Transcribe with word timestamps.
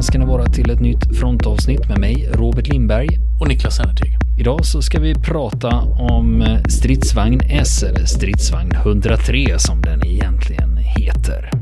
Välkomna 0.00 0.12
ska 0.12 0.18
ni 0.18 0.38
vara 0.38 0.46
till 0.46 0.70
ett 0.70 0.80
nytt 0.80 1.18
frontavsnitt 1.18 1.88
med 1.88 1.98
mig, 1.98 2.28
Robert 2.32 2.68
Lindberg. 2.68 3.08
Och 3.40 3.48
Niklas 3.48 3.78
Hennerteg. 3.78 4.18
Idag 4.38 4.66
så 4.66 4.82
ska 4.82 5.00
vi 5.00 5.14
prata 5.14 5.68
om 5.98 6.58
stridsvagn 6.68 7.40
S, 7.40 7.82
eller 7.82 8.04
stridsvagn 8.04 8.72
103 8.72 9.58
som 9.58 9.82
den 9.82 10.06
egentligen 10.06 10.76
heter. 10.76 11.59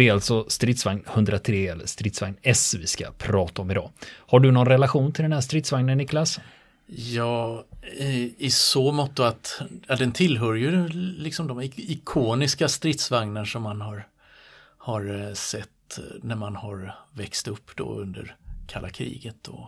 Det 0.00 0.08
är 0.08 0.12
alltså 0.12 0.44
stridsvagn 0.48 1.04
103 1.06 1.66
eller 1.66 1.86
stridsvagn 1.86 2.36
S 2.42 2.74
vi 2.78 2.86
ska 2.86 3.12
prata 3.18 3.62
om 3.62 3.70
idag. 3.70 3.90
Har 4.10 4.40
du 4.40 4.50
någon 4.50 4.66
relation 4.66 5.12
till 5.12 5.22
den 5.22 5.32
här 5.32 5.40
stridsvagnen 5.40 5.98
Niklas? 5.98 6.40
Ja, 6.86 7.64
i, 7.98 8.34
i 8.38 8.50
så 8.50 8.92
mått 8.92 9.18
att 9.18 9.60
ja, 9.86 9.96
den 9.96 10.12
tillhör 10.12 10.54
ju 10.54 10.88
liksom 10.88 11.46
de 11.46 11.62
ikoniska 11.76 12.68
stridsvagnar 12.68 13.44
som 13.44 13.62
man 13.62 13.80
har, 13.80 14.08
har 14.78 15.28
eh, 15.28 15.34
sett 15.34 15.98
eh, 15.98 16.04
när 16.22 16.36
man 16.36 16.56
har 16.56 16.94
växt 17.12 17.48
upp 17.48 17.76
då 17.76 17.94
under 17.94 18.36
kalla 18.66 18.90
kriget 18.90 19.48
och, 19.48 19.66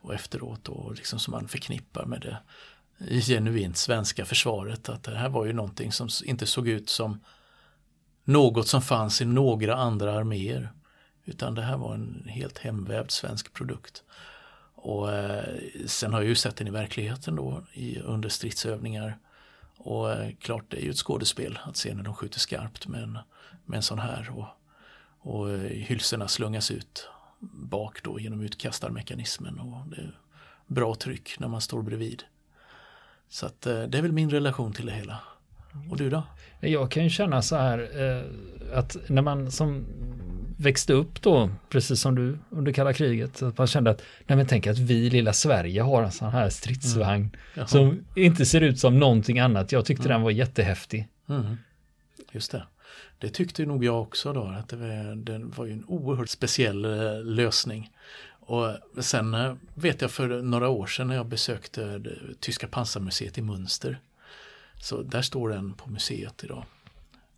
och 0.00 0.14
efteråt 0.14 0.68
och 0.68 0.94
liksom 0.94 1.18
som 1.18 1.30
man 1.32 1.48
förknippar 1.48 2.04
med 2.04 2.20
det 2.20 3.20
genuint 3.20 3.76
svenska 3.76 4.24
försvaret. 4.24 4.88
Att 4.88 5.02
det 5.02 5.16
här 5.16 5.28
var 5.28 5.46
ju 5.46 5.52
någonting 5.52 5.92
som 5.92 6.08
inte 6.24 6.46
såg 6.46 6.68
ut 6.68 6.88
som 6.88 7.20
något 8.24 8.68
som 8.68 8.82
fanns 8.82 9.20
i 9.20 9.24
några 9.24 9.76
andra 9.76 10.14
arméer. 10.14 10.72
Utan 11.24 11.54
det 11.54 11.62
här 11.62 11.76
var 11.76 11.94
en 11.94 12.26
helt 12.28 12.58
hemvävd 12.58 13.10
svensk 13.10 13.52
produkt. 13.52 14.02
Och 14.74 15.12
eh, 15.12 15.58
sen 15.86 16.12
har 16.12 16.20
jag 16.20 16.28
ju 16.28 16.34
sett 16.34 16.56
den 16.56 16.66
i 16.66 16.70
verkligheten 16.70 17.36
då 17.36 17.62
i, 17.72 17.98
under 17.98 18.28
stridsövningar. 18.28 19.18
Och 19.76 20.12
eh, 20.12 20.30
klart 20.40 20.64
det 20.68 20.76
är 20.76 20.84
ju 20.84 20.90
ett 20.90 20.96
skådespel 20.96 21.58
att 21.64 21.76
se 21.76 21.94
när 21.94 22.02
de 22.02 22.14
skjuter 22.14 22.40
skarpt 22.40 22.88
med 22.88 23.02
en, 23.02 23.18
med 23.64 23.76
en 23.76 23.82
sån 23.82 23.98
här. 23.98 24.30
Och, 24.36 24.46
och 25.18 25.50
eh, 25.50 25.60
hylsorna 25.60 26.28
slungas 26.28 26.70
ut 26.70 27.08
bak 27.50 28.02
då 28.02 28.20
genom 28.20 28.40
utkastarmekanismen. 28.40 29.58
Och 29.58 29.88
det 29.88 29.96
är 29.96 30.18
bra 30.66 30.94
tryck 30.94 31.38
när 31.38 31.48
man 31.48 31.60
står 31.60 31.82
bredvid. 31.82 32.22
Så 33.28 33.46
att, 33.46 33.66
eh, 33.66 33.82
det 33.82 33.98
är 33.98 34.02
väl 34.02 34.12
min 34.12 34.30
relation 34.30 34.72
till 34.72 34.86
det 34.86 34.92
hela. 34.92 35.20
Och 35.90 35.96
du 35.96 36.10
då? 36.10 36.22
Jag 36.60 36.90
kan 36.90 37.04
ju 37.04 37.10
känna 37.10 37.42
så 37.42 37.56
här 37.56 37.88
eh, 38.00 38.78
att 38.78 38.96
när 39.08 39.22
man 39.22 39.50
som 39.50 39.86
växte 40.56 40.92
upp 40.92 41.22
då, 41.22 41.50
precis 41.68 42.00
som 42.00 42.14
du 42.14 42.38
under 42.50 42.72
kalla 42.72 42.92
kriget, 42.92 43.42
att 43.42 43.58
man 43.58 43.66
kände 43.66 43.90
att, 43.90 44.02
nej 44.26 44.36
men 44.36 44.46
tänk 44.46 44.66
att 44.66 44.78
vi 44.78 45.10
lilla 45.10 45.32
Sverige 45.32 45.82
har 45.82 46.02
en 46.02 46.12
sån 46.12 46.30
här 46.30 46.50
stridsvagn 46.50 47.30
mm. 47.54 47.66
som 47.66 48.04
inte 48.16 48.46
ser 48.46 48.60
ut 48.60 48.78
som 48.78 48.98
någonting 48.98 49.38
annat. 49.38 49.72
Jag 49.72 49.84
tyckte 49.84 50.02
mm. 50.02 50.12
den 50.12 50.22
var 50.22 50.30
jättehäftig. 50.30 51.08
Mm. 51.28 51.56
Just 52.32 52.52
det. 52.52 52.66
Det 53.18 53.28
tyckte 53.28 53.66
nog 53.66 53.84
jag 53.84 54.02
också 54.02 54.32
då, 54.32 54.44
att 54.44 54.68
det 54.68 54.76
var, 54.76 55.14
det 55.14 55.38
var 55.38 55.66
ju 55.66 55.72
en 55.72 55.84
oerhört 55.84 56.28
speciell 56.28 56.84
eh, 56.84 57.24
lösning. 57.24 57.90
Och 58.40 58.68
sen 59.00 59.34
eh, 59.34 59.54
vet 59.74 60.02
jag 60.02 60.10
för 60.10 60.42
några 60.42 60.68
år 60.68 60.86
sedan 60.86 61.08
när 61.08 61.14
jag 61.14 61.26
besökte 61.26 61.98
det 61.98 62.16
tyska 62.40 62.66
pansarmuseet 62.66 63.38
i 63.38 63.42
Münster 63.42 63.96
så 64.82 65.02
där 65.02 65.22
står 65.22 65.48
den 65.48 65.74
på 65.74 65.90
museet 65.90 66.44
idag. 66.44 66.64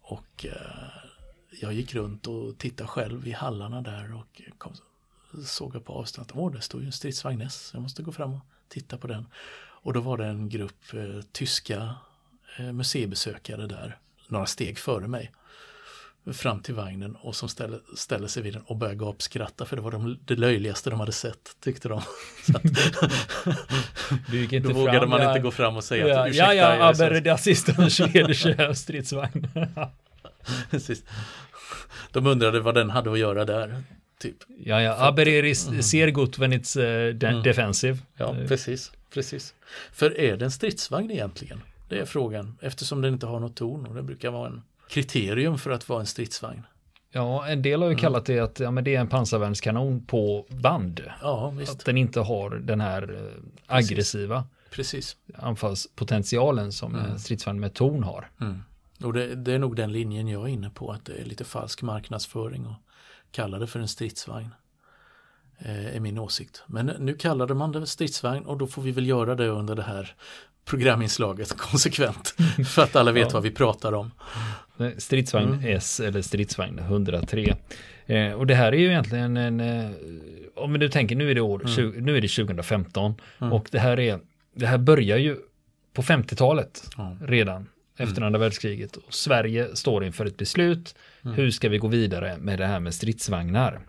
Och 0.00 0.46
eh, 0.46 0.88
jag 1.50 1.72
gick 1.72 1.94
runt 1.94 2.26
och 2.26 2.58
tittade 2.58 2.88
själv 2.88 3.28
i 3.28 3.32
hallarna 3.32 3.82
där 3.82 4.14
och 4.14 4.42
kom, 4.58 4.72
såg 5.44 5.74
jag 5.74 5.84
på 5.84 5.92
avstånd 5.92 6.32
att 6.34 6.52
det 6.52 6.60
står 6.60 6.80
ju 6.80 6.86
en 6.86 6.92
stridsvagn 6.92 7.40
S. 7.40 7.70
Jag 7.72 7.82
måste 7.82 8.02
gå 8.02 8.12
fram 8.12 8.32
och 8.32 8.40
titta 8.68 8.98
på 8.98 9.06
den. 9.06 9.26
Och 9.56 9.92
då 9.92 10.00
var 10.00 10.18
det 10.18 10.26
en 10.26 10.48
grupp 10.48 10.94
eh, 10.94 11.20
tyska 11.32 11.94
eh, 12.58 12.72
museibesökare 12.72 13.66
där, 13.66 13.98
några 14.28 14.46
steg 14.46 14.78
före 14.78 15.08
mig 15.08 15.32
fram 16.32 16.60
till 16.60 16.74
vagnen 16.74 17.16
och 17.16 17.36
som 17.36 17.48
ställer, 17.48 17.80
ställer 17.96 18.28
sig 18.28 18.42
vid 18.42 18.52
den 18.52 18.62
och 18.62 18.76
börjar 18.76 18.94
gapskratta 18.94 19.64
för 19.64 19.76
det 19.76 19.82
var 19.82 19.90
de, 19.90 20.18
det 20.24 20.36
löjligaste 20.36 20.90
de 20.90 21.00
hade 21.00 21.12
sett 21.12 21.56
tyckte 21.60 21.88
de. 21.88 22.02
Så 22.46 22.56
att, 22.56 22.62
då 24.62 24.72
vågade 24.72 24.98
fram, 24.98 25.10
man 25.10 25.22
ja, 25.22 25.28
inte 25.28 25.40
gå 25.40 25.50
fram 25.50 25.76
och 25.76 25.84
säga 25.84 26.08
ja, 26.08 26.20
att 26.20 26.28
ursäkta. 26.28 26.54
Ja, 26.54 26.76
ja, 26.76 26.84
aber 26.84 27.20
das 27.20 27.46
ist 27.46 27.68
ein 27.68 27.90
schwedische 27.90 28.74
stridsvagn. 28.74 29.48
De 32.12 32.26
undrade 32.26 32.60
vad 32.60 32.74
den 32.74 32.90
hade 32.90 33.12
att 33.12 33.18
göra 33.18 33.44
där. 33.44 33.82
Typ. 34.18 34.36
Ja, 34.64 34.82
ja, 34.82 34.94
aber 34.94 35.28
er 35.28 35.42
mm. 35.42 35.82
sehr 35.82 36.08
gut 36.08 36.38
wenn 36.38 36.52
it's 36.52 36.78
uh, 36.78 37.30
mm. 37.30 37.42
defensive. 37.42 37.98
Ja, 38.16 38.36
precis, 38.48 38.92
precis. 39.10 39.54
För 39.92 40.20
är 40.20 40.36
det 40.36 40.44
en 40.44 40.50
stridsvagn 40.50 41.10
egentligen? 41.10 41.60
Det 41.88 41.98
är 41.98 42.04
frågan, 42.04 42.58
eftersom 42.60 43.02
den 43.02 43.12
inte 43.12 43.26
har 43.26 43.40
något 43.40 43.56
torn 43.56 43.86
och 43.86 43.94
det 43.94 44.02
brukar 44.02 44.30
vara 44.30 44.46
en 44.46 44.62
kriterium 44.88 45.58
för 45.58 45.70
att 45.70 45.88
vara 45.88 46.00
en 46.00 46.06
stridsvagn. 46.06 46.62
Ja, 47.10 47.46
en 47.46 47.62
del 47.62 47.80
har 47.80 47.88
ju 47.88 47.92
mm. 47.92 48.00
kallat 48.00 48.26
det 48.26 48.40
att 48.40 48.60
ja, 48.60 48.70
men 48.70 48.84
det 48.84 48.94
är 48.94 49.00
en 49.00 49.08
pansarvärnskanon 49.08 50.06
på 50.06 50.46
band. 50.48 51.00
Ja. 51.22 51.54
Att 51.68 51.84
den 51.84 51.96
inte 51.96 52.20
har 52.20 52.50
den 52.50 52.80
här 52.80 53.02
eh, 53.14 53.42
aggressiva 53.66 54.44
Precis. 54.70 55.16
anfallspotentialen 55.34 56.72
som 56.72 56.94
mm. 56.94 57.10
en 57.10 57.18
stridsvagn 57.18 57.60
med 57.60 57.74
torn 57.74 58.02
har. 58.02 58.30
Mm. 58.40 58.62
Och 59.02 59.12
det, 59.12 59.34
det, 59.34 59.52
är 59.52 59.58
nog 59.58 59.76
den 59.76 59.92
linjen 59.92 60.28
jag 60.28 60.42
är 60.42 60.48
inne 60.48 60.70
på, 60.70 60.92
att 60.92 61.04
det 61.04 61.12
är 61.12 61.24
lite 61.24 61.44
falsk 61.44 61.82
marknadsföring 61.82 62.66
och 62.66 62.76
kalla 63.30 63.58
det 63.58 63.66
för 63.66 63.80
en 63.80 63.88
stridsvagn. 63.88 64.50
Eh, 65.58 65.96
är 65.96 66.00
min 66.00 66.18
åsikt. 66.18 66.62
Men 66.66 66.86
nu 66.86 67.14
kallade 67.14 67.54
man 67.54 67.72
det 67.72 67.86
stridsvagn 67.86 68.44
och 68.46 68.58
då 68.58 68.66
får 68.66 68.82
vi 68.82 68.90
väl 68.90 69.06
göra 69.06 69.34
det 69.34 69.48
under 69.48 69.74
det 69.74 69.82
här 69.82 70.14
programinslaget 70.64 71.52
konsekvent. 71.56 72.34
För 72.68 72.82
att 72.82 72.96
alla 72.96 73.12
vet 73.12 73.26
ja. 73.28 73.30
vad 73.34 73.42
vi 73.42 73.50
pratar 73.50 73.92
om. 73.92 74.10
Stridsvagn 74.98 75.52
mm. 75.52 75.76
S 75.76 76.00
eller 76.00 76.22
stridsvagn 76.22 76.78
103. 76.78 77.56
Eh, 78.06 78.32
och 78.32 78.46
det 78.46 78.54
här 78.54 78.72
är 78.72 78.76
ju 78.76 78.86
egentligen 78.86 79.36
en, 79.36 79.60
eh, 79.60 79.90
om 80.56 80.72
nu 80.72 80.88
tänker 80.88 81.16
nu 81.16 81.30
är 81.30 81.34
det 81.34 81.40
år, 81.40 81.60
mm. 81.60 81.72
20, 81.72 82.00
nu 82.00 82.16
är 82.16 82.20
det 82.20 82.28
2015 82.28 83.14
mm. 83.40 83.52
och 83.52 83.68
det 83.70 83.78
här 83.78 84.00
är, 84.00 84.20
det 84.54 84.66
här 84.66 84.78
börjar 84.78 85.18
ju 85.18 85.36
på 85.92 86.02
50-talet 86.02 86.90
redan 87.20 87.66
efter 87.96 88.16
mm. 88.16 88.26
andra 88.26 88.38
världskriget. 88.38 88.96
Och 88.96 89.14
Sverige 89.14 89.76
står 89.76 90.04
inför 90.04 90.26
ett 90.26 90.36
beslut. 90.36 90.94
Mm. 91.24 91.36
Hur 91.36 91.50
ska 91.50 91.68
vi 91.68 91.78
gå 91.78 91.88
vidare 91.88 92.36
med 92.38 92.58
det 92.58 92.66
här 92.66 92.80
med 92.80 92.94
stridsvagnar? 92.94 93.80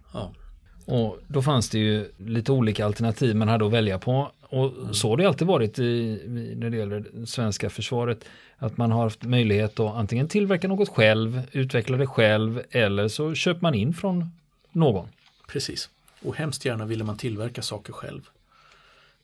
Och 0.85 1.19
då 1.27 1.41
fanns 1.41 1.69
det 1.69 1.79
ju 1.79 2.11
lite 2.17 2.51
olika 2.51 2.85
alternativ 2.85 3.35
man 3.35 3.47
hade 3.47 3.65
att 3.65 3.71
välja 3.71 3.99
på. 3.99 4.31
Och 4.49 4.77
mm. 4.77 4.93
så 4.93 5.09
har 5.09 5.17
det 5.17 5.25
alltid 5.25 5.47
varit 5.47 5.79
i, 5.79 6.21
när 6.55 6.69
det 6.69 6.77
gäller 6.77 7.05
det 7.13 7.27
svenska 7.27 7.69
försvaret. 7.69 8.25
Att 8.57 8.77
man 8.77 8.91
har 8.91 9.03
haft 9.03 9.23
möjlighet 9.23 9.79
att 9.79 9.95
antingen 9.95 10.27
tillverka 10.27 10.67
något 10.67 10.89
själv, 10.89 11.41
utveckla 11.51 11.97
det 11.97 12.07
själv 12.07 12.61
eller 12.71 13.07
så 13.07 13.33
köper 13.33 13.61
man 13.61 13.73
in 13.75 13.93
från 13.93 14.31
någon. 14.71 15.07
Precis. 15.47 15.89
Och 16.21 16.35
hemskt 16.35 16.65
gärna 16.65 16.85
ville 16.85 17.03
man 17.03 17.17
tillverka 17.17 17.61
saker 17.61 17.93
själv. 17.93 18.29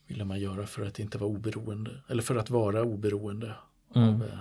Ville 0.08 0.26
man 0.26 0.40
göra 0.40 0.68
för 0.68 0.86
att 0.86 1.00
inte 1.00 1.18
vara 1.18 1.30
oberoende. 1.30 1.92
Eller 2.08 2.24
för 2.24 2.36
att 2.36 2.50
vara 2.50 2.82
oberoende 2.82 3.54
mm. 3.96 4.10
av, 4.10 4.24
eh, 4.24 4.40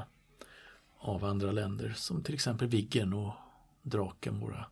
av 0.98 1.24
andra 1.24 1.52
länder. 1.52 1.92
Som 1.96 2.22
till 2.22 2.34
exempel 2.34 2.68
Viggen 2.68 3.12
och 3.12 3.32
Draken, 3.82 4.40
våra, 4.40 4.64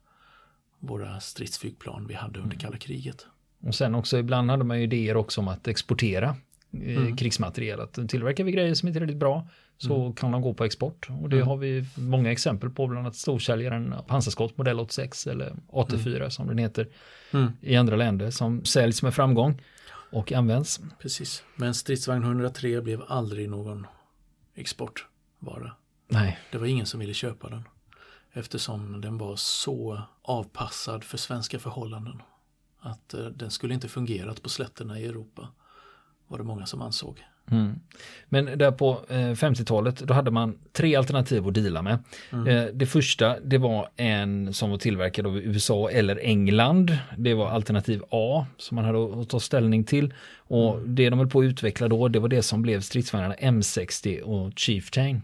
våra 0.78 1.20
stridsflygplan 1.20 2.06
vi 2.06 2.14
hade 2.14 2.38
under 2.38 2.54
mm. 2.54 2.58
kalla 2.58 2.76
kriget. 2.76 3.26
Och 3.60 3.74
sen 3.74 3.94
också 3.94 4.18
ibland 4.18 4.50
hade 4.50 4.64
man 4.64 4.78
ju 4.78 4.82
idéer 4.82 5.16
också 5.16 5.40
om 5.40 5.48
att 5.48 5.68
exportera 5.68 6.36
eh, 6.72 6.96
mm. 6.96 7.16
krigsmateriel. 7.16 7.80
Att 7.80 8.08
tillverkar 8.08 8.44
vi 8.44 8.52
grejer 8.52 8.74
som 8.74 8.88
inte 8.88 8.98
är 8.98 9.00
riktigt 9.00 9.18
bra 9.18 9.48
så 9.78 10.00
mm. 10.00 10.14
kan 10.14 10.32
de 10.32 10.42
gå 10.42 10.54
på 10.54 10.64
export. 10.64 11.08
Och 11.22 11.28
det 11.28 11.36
mm. 11.36 11.48
har 11.48 11.56
vi 11.56 11.84
många 11.94 12.32
exempel 12.32 12.70
på, 12.70 12.86
bland 12.86 13.06
annat 13.06 13.16
storsäljaren 13.16 13.94
pansarskott 14.06 14.58
modell 14.58 14.80
86 14.80 15.26
eller 15.26 15.52
AT4 15.72 16.16
mm. 16.16 16.30
som 16.30 16.46
den 16.46 16.58
heter 16.58 16.88
mm. 17.32 17.52
i 17.60 17.76
andra 17.76 17.96
länder 17.96 18.30
som 18.30 18.64
säljs 18.64 19.02
med 19.02 19.14
framgång 19.14 19.62
och 20.10 20.32
används. 20.32 20.80
Precis, 21.02 21.44
men 21.56 21.74
stridsvagn 21.74 22.22
103 22.22 22.80
blev 22.80 23.02
aldrig 23.08 23.50
någon 23.50 23.86
exportvara. 24.54 25.72
Nej. 26.08 26.38
Det 26.52 26.58
var 26.58 26.66
ingen 26.66 26.86
som 26.86 27.00
ville 27.00 27.14
köpa 27.14 27.48
den 27.48 27.62
eftersom 28.32 29.00
den 29.00 29.18
var 29.18 29.36
så 29.36 30.02
avpassad 30.22 31.04
för 31.04 31.18
svenska 31.18 31.58
förhållanden. 31.58 32.22
Att 32.80 33.14
eh, 33.14 33.26
den 33.26 33.50
skulle 33.50 33.74
inte 33.74 33.88
fungerat 33.88 34.42
på 34.42 34.48
slätterna 34.48 35.00
i 35.00 35.06
Europa. 35.06 35.48
Var 36.28 36.38
det 36.38 36.44
många 36.44 36.66
som 36.66 36.82
ansåg. 36.82 37.24
Mm. 37.50 37.80
Men 38.28 38.58
där 38.58 38.70
på 38.70 39.00
eh, 39.08 39.14
50-talet 39.14 39.98
då 39.98 40.14
hade 40.14 40.30
man 40.30 40.58
tre 40.72 40.96
alternativ 40.96 41.46
att 41.46 41.54
dela 41.54 41.82
med. 41.82 41.98
Mm. 42.32 42.46
Eh, 42.46 42.64
det 42.72 42.86
första 42.86 43.40
det 43.40 43.58
var 43.58 43.88
en 43.96 44.54
som 44.54 44.70
var 44.70 44.78
tillverkad 44.78 45.26
av 45.26 45.38
USA 45.38 45.90
eller 45.90 46.20
England. 46.22 46.98
Det 47.16 47.34
var 47.34 47.48
alternativ 47.50 48.02
A 48.10 48.46
som 48.56 48.74
man 48.74 48.84
hade 48.84 49.22
att 49.22 49.28
ta 49.28 49.40
ställning 49.40 49.84
till. 49.84 50.14
Och 50.36 50.74
mm. 50.74 50.94
det 50.94 51.10
de 51.10 51.18
höll 51.18 51.28
på 51.28 51.40
att 51.40 51.44
utveckla 51.44 51.88
då 51.88 52.08
det 52.08 52.18
var 52.18 52.28
det 52.28 52.42
som 52.42 52.62
blev 52.62 52.80
stridsvagnarna 52.80 53.34
M60 53.34 54.20
och 54.20 54.52
Chieftain. 54.58 55.22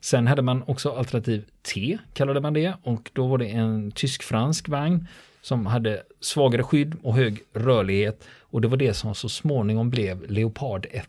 Sen 0.00 0.26
hade 0.26 0.42
man 0.42 0.62
också 0.66 0.90
alternativ 0.90 1.44
T, 1.62 1.98
kallade 2.12 2.40
man 2.40 2.52
det, 2.52 2.74
och 2.82 3.10
då 3.12 3.26
var 3.26 3.38
det 3.38 3.46
en 3.46 3.90
tysk-fransk 3.90 4.68
vagn 4.68 5.08
som 5.44 5.66
hade 5.66 6.02
svagare 6.20 6.62
skydd 6.62 6.94
och 7.02 7.14
hög 7.14 7.40
rörlighet. 7.52 8.24
Och 8.40 8.60
det 8.60 8.68
var 8.68 8.76
det 8.76 8.94
som 8.94 9.14
så 9.14 9.28
småningom 9.28 9.90
blev 9.90 10.30
Leopard 10.30 10.86
1. 10.90 11.08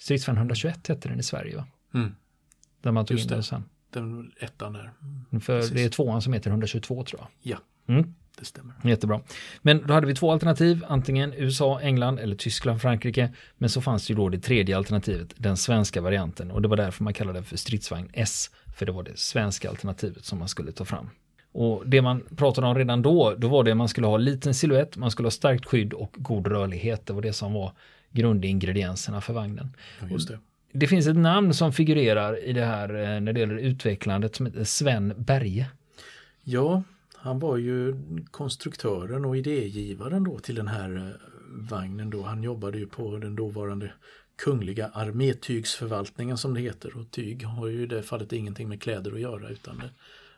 Stridsvagn 0.00 0.38
121 0.38 0.88
hette 0.88 1.08
den 1.08 1.18
i 1.20 1.22
Sverige 1.22 1.56
va? 1.56 1.66
Mm. 1.94 2.14
Där 2.82 2.92
man 2.92 3.06
tog 3.06 3.16
Just 3.16 3.30
in 3.30 3.34
den 3.34 3.42
sen. 3.42 3.64
Den 3.90 4.32
ettan 4.40 4.72
där. 4.72 4.90
För 5.40 5.60
Precis. 5.60 5.70
det 5.74 5.84
är 5.84 5.88
tvåan 5.88 6.22
som 6.22 6.32
heter 6.32 6.50
122 6.50 7.04
tror 7.04 7.20
jag. 7.20 7.28
Ja, 7.52 7.58
Mm. 7.94 8.14
det 8.38 8.44
stämmer. 8.44 8.74
Jättebra. 8.84 9.20
Men 9.62 9.86
då 9.86 9.94
hade 9.94 10.06
vi 10.06 10.14
två 10.14 10.32
alternativ, 10.32 10.84
antingen 10.88 11.32
USA, 11.34 11.80
England 11.80 12.18
eller 12.18 12.36
Tyskland, 12.36 12.80
Frankrike. 12.80 13.32
Men 13.58 13.70
så 13.70 13.80
fanns 13.80 14.06
det 14.06 14.10
ju 14.12 14.16
då 14.16 14.28
det 14.28 14.38
tredje 14.38 14.76
alternativet, 14.76 15.34
den 15.36 15.56
svenska 15.56 16.00
varianten. 16.00 16.50
Och 16.50 16.62
det 16.62 16.68
var 16.68 16.76
därför 16.76 17.04
man 17.04 17.14
kallade 17.14 17.38
det 17.38 17.44
för 17.44 17.56
stridsvagn 17.56 18.10
S. 18.12 18.50
För 18.76 18.86
det 18.86 18.92
var 18.92 19.02
det 19.02 19.18
svenska 19.18 19.68
alternativet 19.70 20.24
som 20.24 20.38
man 20.38 20.48
skulle 20.48 20.72
ta 20.72 20.84
fram. 20.84 21.10
Och 21.54 21.82
det 21.86 22.02
man 22.02 22.22
pratade 22.36 22.66
om 22.66 22.74
redan 22.74 23.02
då, 23.02 23.34
då 23.38 23.48
var 23.48 23.64
det 23.64 23.70
att 23.70 23.76
man 23.76 23.88
skulle 23.88 24.06
ha 24.06 24.16
liten 24.16 24.54
siluett, 24.54 24.96
man 24.96 25.10
skulle 25.10 25.26
ha 25.26 25.30
starkt 25.30 25.66
skydd 25.66 25.92
och 25.92 26.14
god 26.18 26.46
rörlighet. 26.46 27.06
Det 27.06 27.12
var 27.12 27.22
det 27.22 27.32
som 27.32 27.52
var 27.52 27.72
grundingredienserna 28.10 29.20
för 29.20 29.32
vagnen. 29.32 29.76
Ja, 30.00 30.08
just 30.10 30.28
det. 30.28 30.38
Det 30.72 30.86
finns 30.86 31.06
ett 31.06 31.16
namn 31.16 31.54
som 31.54 31.72
figurerar 31.72 32.44
i 32.44 32.52
det 32.52 32.64
här 32.64 32.88
eh, 32.88 33.20
när 33.20 33.32
det 33.32 33.40
gäller 33.40 33.56
utvecklandet 33.56 34.36
som 34.36 34.46
heter 34.46 34.64
Sven 34.64 35.14
Berge. 35.16 35.66
Ja, 36.42 36.82
han 37.14 37.38
var 37.38 37.56
ju 37.56 37.94
konstruktören 38.30 39.24
och 39.24 39.36
idégivaren 39.36 40.24
då 40.24 40.38
till 40.38 40.54
den 40.54 40.68
här 40.68 40.96
eh, 40.96 41.70
vagnen 41.70 42.10
då. 42.10 42.22
Han 42.22 42.42
jobbade 42.42 42.78
ju 42.78 42.86
på 42.86 43.18
den 43.18 43.36
dåvarande 43.36 43.92
Kungliga 44.36 44.90
armétygsförvaltningen 44.94 46.38
som 46.38 46.54
det 46.54 46.60
heter 46.60 46.96
och 46.96 47.10
tyg 47.10 47.44
har 47.44 47.66
ju 47.66 47.82
i 47.82 47.86
det 47.86 48.02
fallet 48.02 48.32
ingenting 48.32 48.68
med 48.68 48.82
kläder 48.82 49.12
att 49.12 49.20
göra 49.20 49.48
utan 49.48 49.78
det, 49.78 49.90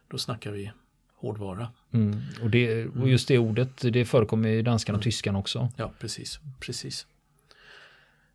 då 0.08 0.18
snackar 0.18 0.50
vi 0.50 0.72
hårdvara. 1.16 1.68
Mm. 1.92 2.20
Och, 2.42 2.50
det, 2.50 2.86
och 2.86 3.08
just 3.08 3.28
det 3.28 3.38
ordet, 3.38 3.92
det 3.92 4.04
förekommer 4.04 4.48
i 4.48 4.62
danskan 4.62 4.96
och 4.96 5.02
tyskan 5.02 5.36
också. 5.36 5.68
Ja, 5.76 5.92
precis. 5.98 6.40
precis. 6.60 7.06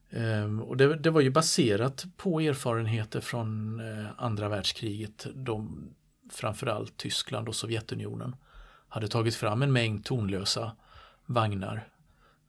Ehm, 0.09 0.61
och 0.61 0.77
det, 0.77 0.95
det 0.95 1.09
var 1.09 1.21
ju 1.21 1.29
baserat 1.29 2.05
på 2.17 2.39
erfarenheter 2.39 3.21
från 3.21 3.79
eh, 3.79 4.05
andra 4.17 4.49
världskriget. 4.49 5.27
De, 5.35 5.89
framförallt 6.31 6.97
Tyskland 6.97 7.47
och 7.47 7.55
Sovjetunionen 7.55 8.35
hade 8.87 9.07
tagit 9.07 9.35
fram 9.35 9.61
en 9.61 9.71
mängd 9.71 10.05
tonlösa 10.05 10.71
vagnar, 11.25 11.87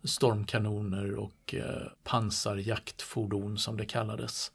stormkanoner 0.05 1.15
och 1.15 1.55
eh, 1.55 1.83
pansarjaktfordon 2.05 3.59
som 3.59 3.77
det 3.77 3.85
kallades. 3.87 4.53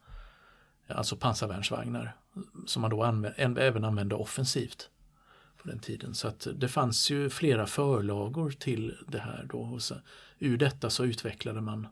Alltså 0.88 1.16
pansarvärnsvagnar 1.16 2.16
som 2.66 2.82
man 2.82 2.92
då 2.92 3.04
anvä- 3.04 3.34
än- 3.38 3.58
även 3.58 3.84
använde 3.84 4.16
offensivt 4.16 4.90
på 5.68 5.72
den 5.72 5.80
tiden. 5.80 6.14
Så 6.14 6.28
att 6.28 6.48
det 6.56 6.68
fanns 6.68 7.12
ju 7.12 7.30
flera 7.30 7.68
förlagor 7.68 8.52
till 8.52 8.96
det 9.08 9.20
här 9.20 9.46
då. 9.52 9.60
Och 9.60 9.82
så, 9.82 9.96
ur 10.40 10.58
detta 10.58 10.90
så 10.90 11.06
utvecklade 11.06 11.62
man 11.62 11.88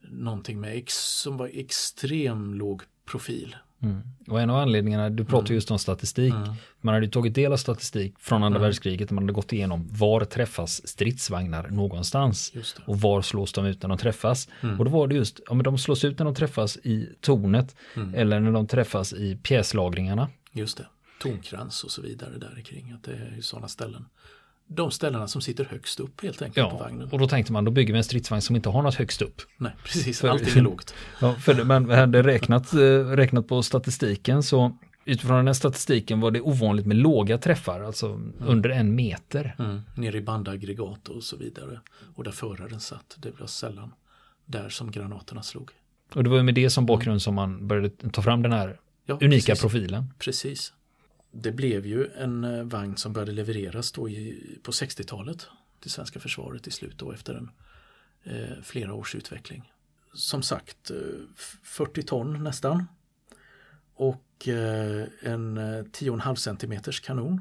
någonting 0.00 0.60
med 0.60 0.76
ex, 0.76 0.94
som 0.94 1.36
var 1.36 1.50
extrem 1.54 2.54
låg 2.54 2.82
profil. 3.04 3.56
Mm. 3.82 4.00
Och 4.28 4.40
en 4.40 4.50
av 4.50 4.56
anledningarna, 4.56 5.10
du 5.10 5.24
pratar 5.24 5.54
just 5.54 5.70
om 5.70 5.78
statistik. 5.78 6.34
Man 6.80 6.94
hade 6.94 7.06
ju 7.06 7.12
tagit 7.12 7.34
del 7.34 7.52
av 7.52 7.56
statistik 7.56 8.18
från 8.18 8.42
andra 8.42 8.60
världskriget. 8.60 9.10
Man 9.10 9.24
hade 9.24 9.32
gått 9.32 9.52
igenom 9.52 9.88
var 9.90 10.24
träffas 10.24 10.88
stridsvagnar 10.88 11.68
någonstans. 11.70 12.52
Och 12.86 13.00
var 13.00 13.22
slås 13.22 13.52
de 13.52 13.66
ut 13.66 13.82
när 13.82 13.88
de 13.88 13.98
träffas. 13.98 14.48
Och 14.78 14.84
då 14.84 14.90
var 14.90 15.08
det 15.08 15.14
just, 15.14 15.40
ja 15.46 15.54
men 15.54 15.64
de 15.64 15.78
slås 15.78 16.04
ut 16.04 16.18
när 16.18 16.24
de 16.24 16.34
träffas 16.34 16.76
i 16.76 17.08
tornet. 17.20 17.76
Eller 18.14 18.40
när 18.40 18.52
de 18.52 18.66
träffas 18.66 19.12
i 19.12 19.36
pjäslagringarna. 19.42 20.28
Just 20.52 20.76
det. 20.76 20.86
Tornkrans 21.20 21.84
och 21.84 21.90
så 21.90 22.02
vidare 22.02 22.38
där 22.38 22.62
kring. 22.64 22.92
Att 22.92 23.02
det 23.02 23.12
är 23.12 23.36
sådana 23.40 23.68
ställen. 23.68 24.04
De 24.66 24.90
ställena 24.90 25.28
som 25.28 25.42
sitter 25.42 25.64
högst 25.64 26.00
upp 26.00 26.22
helt 26.22 26.42
enkelt 26.42 26.70
på 26.70 26.76
Ja, 26.76 26.78
vagnen. 26.84 27.08
och 27.12 27.18
då 27.18 27.28
tänkte 27.28 27.52
man 27.52 27.64
då 27.64 27.70
bygger 27.70 27.92
vi 27.92 27.98
en 27.98 28.04
stridsvagn 28.04 28.42
som 28.42 28.56
inte 28.56 28.68
har 28.68 28.82
något 28.82 28.94
högst 28.94 29.22
upp. 29.22 29.42
Nej, 29.56 29.72
precis. 29.84 30.20
För- 30.20 30.28
Allting 30.28 30.58
är 30.58 30.62
lågt. 30.62 30.94
Ja, 31.20 31.34
för 31.34 31.64
man 31.64 31.90
hade 31.90 32.22
räknat, 32.22 32.72
eh, 32.72 32.78
räknat 33.06 33.48
på 33.48 33.62
statistiken 33.62 34.42
så 34.42 34.76
utifrån 35.04 35.36
den 35.36 35.46
här 35.46 35.54
statistiken 35.54 36.20
var 36.20 36.30
det 36.30 36.40
ovanligt 36.40 36.86
med 36.86 36.96
låga 36.96 37.38
träffar, 37.38 37.80
alltså 37.80 38.20
under 38.40 38.70
en 38.70 38.94
meter. 38.94 39.54
Mm. 39.58 39.80
Nere 39.96 40.16
i 40.16 40.20
bandaggregat 40.20 41.08
och 41.08 41.22
så 41.22 41.36
vidare. 41.36 41.80
Och 42.14 42.24
där 42.24 42.30
föraren 42.32 42.80
satt. 42.80 43.16
Det 43.18 43.40
var 43.40 43.46
sällan 43.46 43.92
där 44.46 44.68
som 44.68 44.90
granaterna 44.90 45.42
slog. 45.42 45.70
Och 46.14 46.24
det 46.24 46.30
var 46.30 46.36
ju 46.36 46.42
med 46.42 46.54
det 46.54 46.70
som 46.70 46.86
bakgrund 46.86 47.22
som 47.22 47.34
man 47.34 47.66
började 47.68 47.90
ta 48.12 48.22
fram 48.22 48.42
den 48.42 48.52
här 48.52 48.78
Ja, 49.06 49.14
unika 49.20 49.46
precis. 49.52 49.60
profilen. 49.60 50.14
Precis. 50.18 50.72
Det 51.30 51.52
blev 51.52 51.86
ju 51.86 52.06
en 52.06 52.44
eh, 52.44 52.64
vagn 52.64 52.96
som 52.96 53.12
började 53.12 53.32
levereras 53.32 53.92
då 53.92 54.08
i, 54.08 54.58
på 54.62 54.70
60-talet 54.70 55.46
till 55.80 55.90
svenska 55.90 56.20
försvaret 56.20 56.66
i 56.66 56.70
slut 56.70 56.98
då 56.98 57.12
efter 57.12 57.34
en 57.34 57.50
eh, 58.22 58.62
flera 58.62 58.94
års 58.94 59.14
utveckling. 59.14 59.72
Som 60.14 60.42
sagt 60.42 60.90
eh, 60.90 60.96
40 61.62 62.02
ton 62.02 62.44
nästan. 62.44 62.86
Och 63.94 64.48
eh, 64.48 65.06
en 65.20 65.58
eh, 65.58 65.84
10,5 65.84 66.34
centimeters 66.34 67.00
kanon. 67.00 67.40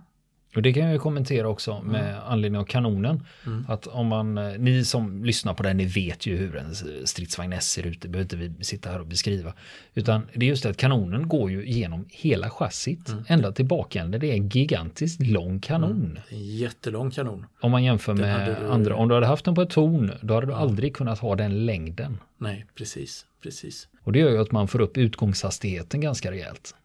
Och 0.56 0.62
det 0.62 0.74
kan 0.74 0.84
jag 0.90 1.02
kommentera 1.02 1.48
också 1.50 1.82
med 1.82 2.10
Mm. 2.10 2.22
anledning 2.28 2.60
av 2.62 2.66
kanonen. 2.66 3.24
Att 3.68 3.88
om 3.88 4.08
man, 4.08 4.38
eh, 4.38 4.58
ni 4.60 4.86
som 4.86 5.26
lyssnar 5.26 5.54
på 5.54 5.64
det, 5.64 5.74
ni 5.74 5.86
vet 5.86 6.26
ju 6.26 6.38
hur 6.38 6.56
en 6.58 6.76
stridsvagn 7.08 7.54
S 7.54 7.72
ser 7.72 7.88
ut, 7.88 8.02
det 8.02 8.08
behöver 8.08 8.24
inte 8.24 8.54
vi 8.58 8.64
sitta 8.64 8.90
här 8.90 9.00
och 9.00 9.06
beskriva. 9.08 9.54
Utan 9.94 10.22
det 10.34 10.46
är 10.46 10.50
just 10.50 10.64
det 10.64 10.70
att 10.70 10.78
kanonen 10.78 11.28
går 11.28 11.52
ju 11.52 11.70
genom 11.70 12.06
hela 12.10 12.50
chassit, 12.50 13.10
Mm. 13.10 13.24
ända 13.28 13.52
till 13.52 13.66
bakänden. 13.66 14.22
Det 14.22 14.28
är 14.28 14.34
en 14.34 14.50
gigantiskt 14.50 15.22
lång 15.22 15.60
kanon. 15.60 16.20
En 16.30 16.46
jättelång 16.58 17.12
kanon. 17.12 17.46
Om 17.62 17.72
man 17.72 17.84
jämför 17.84 18.14
Den 18.14 18.22
med 18.22 18.56
du- 18.62 18.68
andra, 18.70 18.96
om 18.96 19.08
du 19.08 19.14
hade 19.16 19.28
haft 19.28 19.46
den 19.46 19.56
på 19.56 19.62
ett 19.62 19.70
torn, 19.70 20.12
då 20.22 20.34
hade 20.34 20.48
du 20.48 20.54
aldrig 20.54 20.96
kunnat 20.96 21.20
ha 21.20 21.36
den 21.36 21.66
längden. 21.66 22.18
Nej, 22.38 22.66
precis, 22.76 23.26
precis. 23.44 23.88
Och 24.04 24.12
det 24.12 24.20
gör 24.20 24.30
ju 24.30 24.38
att 24.42 24.52
man 24.52 24.68
får 24.68 24.82
upp 24.82 24.98
utgångshastigheten 24.98 26.02
ganska 26.02 26.32
rejält. 26.32 26.76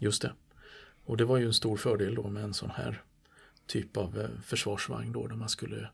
Just 0.00 0.22
det. 0.22 0.32
Och 1.08 1.16
det 1.16 1.24
var 1.24 1.36
ju 1.36 1.46
en 1.46 1.52
stor 1.54 1.76
fördel 1.76 2.14
då 2.14 2.28
med 2.28 2.44
en 2.44 2.54
sån 2.54 2.70
här 2.70 3.02
typ 3.66 3.96
av 3.96 4.18
eh, 4.18 4.28
försvarsvagn 4.44 5.12
då 5.12 5.26
där 5.26 5.36
man 5.36 5.48
skulle 5.48 5.88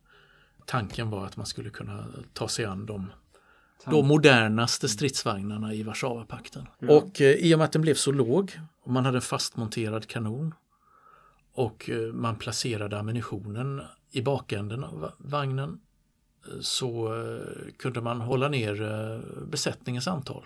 Tanken 0.66 1.10
var 1.10 1.26
att 1.26 1.36
man 1.36 1.46
skulle 1.46 1.70
kunna 1.70 2.04
ta 2.32 2.48
sig 2.48 2.64
an 2.64 2.86
de, 2.86 3.12
de 3.86 4.06
modernaste 4.08 4.88
stridsvagnarna 4.88 5.74
i 5.74 5.82
Warszawapakten. 5.82 6.66
Och 6.88 7.20
eh, 7.20 7.32
i 7.32 7.54
och 7.54 7.58
med 7.58 7.64
att 7.64 7.72
den 7.72 7.82
blev 7.82 7.94
så 7.94 8.12
låg 8.12 8.60
och 8.82 8.90
man 8.92 9.04
hade 9.04 9.18
en 9.18 9.22
fastmonterad 9.22 10.06
kanon 10.06 10.54
och 11.52 11.90
eh, 11.90 12.12
man 12.12 12.36
placerade 12.36 12.98
ammunitionen 12.98 13.82
i 14.10 14.22
bakänden 14.22 14.84
av 14.84 15.00
va- 15.00 15.12
vagnen 15.18 15.80
eh, 16.48 16.60
så 16.60 17.14
eh, 17.14 17.72
kunde 17.78 18.00
man 18.00 18.20
hålla 18.20 18.48
ner 18.48 18.82
eh, 18.82 19.44
besättningens 19.46 20.08
antal. 20.08 20.44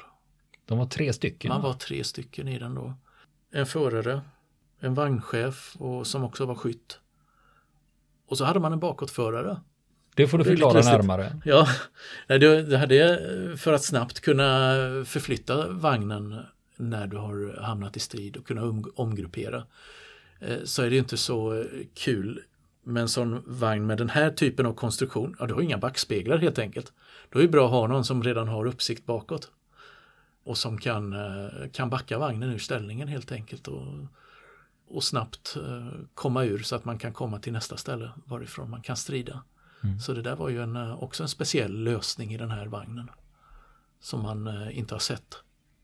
De 0.66 0.78
var 0.78 0.86
tre 0.86 1.12
stycken. 1.12 1.48
Man 1.48 1.62
var 1.62 1.74
tre 1.74 2.04
stycken 2.04 2.48
i 2.48 2.58
den 2.58 2.74
då. 2.74 2.94
En 3.50 3.66
förare, 3.66 4.20
en 4.80 4.94
vagnchef 4.94 5.76
och 5.78 6.06
som 6.06 6.24
också 6.24 6.46
var 6.46 6.54
skytt. 6.54 6.98
Och 8.28 8.38
så 8.38 8.44
hade 8.44 8.60
man 8.60 8.72
en 8.72 8.80
bakåtförare. 8.80 9.60
det 10.14 10.28
får 10.28 10.38
du 10.38 10.44
förklara 10.44 10.80
närmare. 10.80 11.40
Ja, 11.44 11.66
det, 12.26 12.76
hade 12.78 13.56
för 13.56 13.72
att 13.72 13.84
snabbt 13.84 14.20
kunna 14.20 14.74
förflytta 15.04 15.68
vagnen 15.68 16.40
när 16.76 17.06
du 17.06 17.16
har 17.16 17.62
hamnat 17.62 17.96
i 17.96 18.00
strid 18.00 18.36
och 18.36 18.46
kunna 18.46 18.62
om, 18.62 18.92
omgruppera. 18.96 19.64
Eh, 20.40 20.56
Så 20.64 20.82
är 20.82 20.90
det 20.90 20.96
inte 20.96 21.16
så 21.16 21.54
eh, 21.54 21.64
kul 21.94 22.42
med 22.82 23.00
en 23.00 23.08
sån 23.08 23.42
vagn 23.46 23.86
med 23.86 23.98
den 23.98 24.08
här 24.08 24.30
typen 24.30 24.66
av 24.66 24.72
konstruktion. 24.72 25.36
Ja, 25.38 25.46
du 25.46 25.54
har 25.54 25.60
inga 25.60 25.78
backspeglar 25.78 26.38
helt 26.38 26.58
enkelt. 26.58 26.92
Då 27.30 27.38
är 27.38 27.42
det 27.42 27.48
bra 27.48 27.64
att 27.64 27.70
ha 27.70 27.86
någon 27.86 28.04
som 28.04 28.22
redan 28.22 28.48
har 28.48 28.66
uppsikt 28.66 29.06
bakåt. 29.06 29.50
Och 30.44 30.58
som 30.58 30.78
kan, 30.78 31.12
eh, 31.12 31.70
kan 31.72 31.90
backa 31.90 32.18
vagnen 32.18 32.50
ur 32.50 32.58
ställningen 32.58 33.08
helt 33.08 33.32
enkelt. 33.32 33.68
Och, 33.68 33.86
och 34.90 35.04
snabbt 35.04 35.56
eh, 35.56 35.88
komma 36.14 36.44
ur 36.44 36.58
så 36.58 36.76
att 36.76 36.84
man 36.84 36.98
kan 36.98 37.12
komma 37.12 37.38
till 37.38 37.52
nästa 37.52 37.76
ställe 37.76 38.10
varifrån 38.24 38.70
man 38.70 38.82
kan 38.82 38.96
strida. 38.96 39.42
Så 40.00 40.12
det 40.12 40.22
där 40.22 40.36
var 40.36 40.48
ju 40.48 40.62
en, 40.62 40.76
eh, 40.76 41.02
också 41.02 41.22
en 41.22 41.28
speciell 41.28 41.82
lösning 41.84 42.34
i 42.34 42.36
den 42.38 42.50
här 42.50 42.66
vagnen. 42.66 43.10
Som 44.00 44.22
man 44.22 44.46
eh, 44.46 44.78
inte 44.78 44.94
har 44.94 44.98
sett 45.00 45.34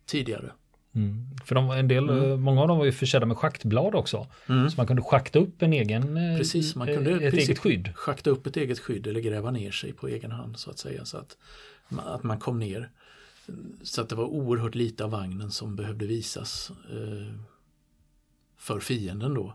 tidigare. 0.07 0.53
Mm. 0.95 1.27
För 1.45 1.55
de, 1.55 1.71
en 1.71 1.89
del, 1.89 2.09
Mm. 2.11 2.41
många 2.41 2.63
av 2.63 2.69
dem 2.69 2.79
var 2.79 2.85
ju 2.85 2.93
försedda 2.93 3.27
med 3.27 3.37
schaktblad 3.37 3.95
också. 3.95 4.27
Så 4.47 4.77
man 4.77 4.87
kunde 4.87 5.03
schakta 5.03 5.39
upp 5.39 5.63
en 5.63 5.73
egen, 5.73 6.15
Precis, 6.39 6.75
man 6.77 6.87
kunde 6.87 7.11
ett 7.11 7.35
eget 7.35 7.59
skydd. 7.59 7.97
schakta 7.97 8.31
upp 8.31 8.47
ett 8.47 8.57
eget 8.57 8.79
skydd 8.79 9.07
eller 9.07 9.21
gräva 9.21 9.51
ner 9.51 9.71
sig 9.71 9.93
på 9.93 10.09
egen 10.09 10.31
hand 10.33 10.59
så 10.59 10.71
att 10.71 10.79
säga. 10.79 11.05
Så 11.05 11.17
att, 11.19 11.37
att 11.99 12.23
man 12.23 12.39
kom 12.39 12.59
ner. 12.59 12.91
Så 13.83 14.01
att 14.01 14.09
det 14.09 14.15
var 14.15 14.25
oerhört 14.25 14.75
lite 14.75 15.05
av 15.05 15.11
vagnen 15.11 15.51
som 15.51 15.77
behövde 15.77 16.07
visas 16.07 16.73
för 18.64 18.80
fienden 18.80 19.35
då. 19.35 19.54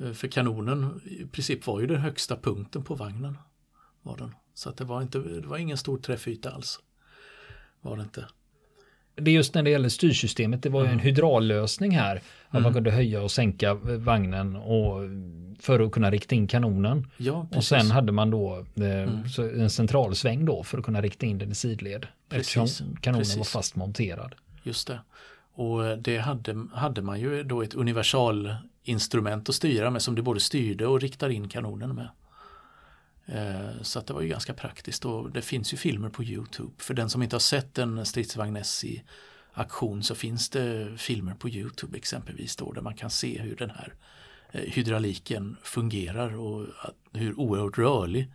Eh, 0.00 0.12
för 0.12 0.28
kanonen 0.28 1.00
i 1.04 1.26
princip 1.26 1.66
var 1.66 1.80
ju 1.80 1.86
den 1.86 2.00
högsta 2.00 2.36
punkten 2.36 2.84
på 2.84 2.94
vagnen. 2.94 3.38
Var 4.02 4.16
den. 4.16 4.34
Så 4.54 4.68
att 4.68 4.76
det 4.76 4.84
var, 4.84 5.02
inte, 5.02 5.18
det 5.18 5.46
var 5.46 5.58
ingen 5.58 5.76
stor 5.76 5.98
träffyta 5.98 6.50
alls. 6.50 6.80
Var 7.80 7.96
det 7.96 8.02
inte. 8.02 8.26
det 9.14 9.30
är 9.30 9.34
just 9.34 9.54
när 9.54 9.62
det 9.62 9.70
gäller 9.70 9.88
styrsystemet, 9.88 10.62
det 10.62 10.68
var 10.68 10.84
ju 10.84 10.90
en 10.90 10.98
hydraullösning 10.98 11.90
här. 11.90 12.22
Att 12.48 12.62
man 12.62 12.72
kunde 12.74 12.90
höja 12.90 13.22
och 13.22 13.30
sänka 13.30 13.74
vagnen 13.74 14.56
och, 14.56 15.02
för 15.60 15.80
att 15.80 15.92
kunna 15.92 16.10
rikta 16.10 16.34
in 16.34 16.46
kanonen. 16.46 17.10
Ja, 17.16 17.48
och 17.56 17.64
sen 17.64 17.90
hade 17.90 18.12
man 18.12 18.30
då 18.30 18.66
eh, 18.74 19.24
så 19.26 19.42
en 19.42 19.70
centralsväng 19.70 20.44
då 20.44 20.62
för 20.62 20.78
att 20.78 20.84
kunna 20.84 21.02
rikta 21.02 21.26
in 21.26 21.38
den 21.38 21.50
i 21.50 21.54
sidled. 21.54 22.06
Precis, 22.28 22.56
Eftersom 22.56 22.96
kanonen 22.96 23.20
precis. 23.20 23.36
var 23.36 23.44
fast 23.44 23.76
monterad. 23.76 24.34
Just 24.62 24.86
det. 24.86 25.00
Och 25.58 25.98
det 25.98 26.18
hade, 26.18 26.66
hade 26.72 27.02
man 27.02 27.20
ju 27.20 27.42
då 27.42 27.62
ett 27.62 27.74
universalinstrument 27.74 29.48
att 29.48 29.54
styra 29.54 29.90
med 29.90 30.02
som 30.02 30.14
du 30.14 30.22
både 30.22 30.40
styrde 30.40 30.86
och 30.86 31.00
riktade 31.00 31.34
in 31.34 31.48
kanonen 31.48 31.94
med. 31.94 32.08
Eh, 33.26 33.82
så 33.82 33.98
att 33.98 34.06
det 34.06 34.14
var 34.14 34.20
ju 34.20 34.28
ganska 34.28 34.54
praktiskt 34.54 35.04
och 35.04 35.30
det 35.30 35.42
finns 35.42 35.72
ju 35.72 35.76
filmer 35.76 36.08
på 36.08 36.24
Youtube. 36.24 36.72
För 36.78 36.94
den 36.94 37.10
som 37.10 37.22
inte 37.22 37.36
har 37.36 37.40
sett 37.40 37.78
en 37.78 38.06
stridsvagn 38.06 38.56
S 38.56 38.84
i 38.84 39.02
aktion 39.52 40.02
så 40.02 40.14
finns 40.14 40.50
det 40.50 40.98
filmer 40.98 41.34
på 41.34 41.48
Youtube 41.48 41.98
exempelvis 41.98 42.56
då 42.56 42.72
där 42.72 42.82
man 42.82 42.94
kan 42.94 43.10
se 43.10 43.40
hur 43.40 43.56
den 43.56 43.70
här 43.70 43.94
eh, 44.52 44.60
hydrauliken 44.60 45.56
fungerar 45.62 46.36
och 46.36 46.66
hur 47.12 47.40
oerhört 47.40 47.78
rörlig 47.78 48.32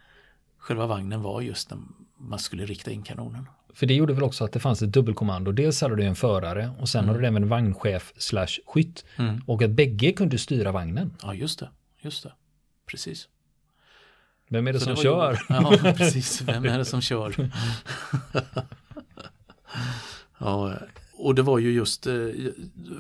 själva 0.58 0.88
vagnen 0.88 1.22
var 1.22 1.42
just 1.42 1.70
när 1.70 1.80
man 2.18 2.40
skulle 2.40 2.66
rikta 2.66 2.92
in 2.92 3.04
kanonen. 3.04 3.46
För 3.74 3.86
det 3.86 3.94
gjorde 3.94 4.14
väl 4.14 4.24
också 4.24 4.44
att 4.44 4.52
det 4.52 4.60
fanns 4.60 4.82
ett 4.82 4.92
dubbelkommando. 4.92 5.52
Dels 5.52 5.82
hade 5.82 5.96
du 5.96 6.04
en 6.04 6.16
förare 6.16 6.72
och 6.80 6.90
sen 6.90 7.08
hade 7.08 7.20
du 7.20 7.28
även 7.28 7.44
en 7.44 7.50
vagnchef 7.50 8.14
slash 8.18 8.48
skytt. 8.66 9.06
Och 9.46 9.62
att 9.62 9.72
bägge 9.72 10.12
kunde 10.12 10.38
styra 10.38 10.72
vagnen. 10.72 11.14
Ja 11.22 11.34
just 11.34 11.60
det, 11.60 11.70
just 12.02 12.24
det. 12.24 12.34
Precis. 12.86 13.28
Vem 14.50 14.68
är 14.68 14.74
det 14.74 14.80
Så 14.80 14.86
som 14.86 14.96
var 14.96 15.04
kör? 15.04 15.40
Ja, 15.50 15.94
precis. 15.98 16.42
Vem 16.42 16.66
är 16.66 16.78
det 16.78 16.86
som 16.86 17.02
kör? 17.02 17.36
ja, 20.38 20.74
och 21.14 21.36
det 21.36 21.42
var 21.42 21.60
ju 21.60 21.72
just 21.72 22.08
eh, 22.08 22.14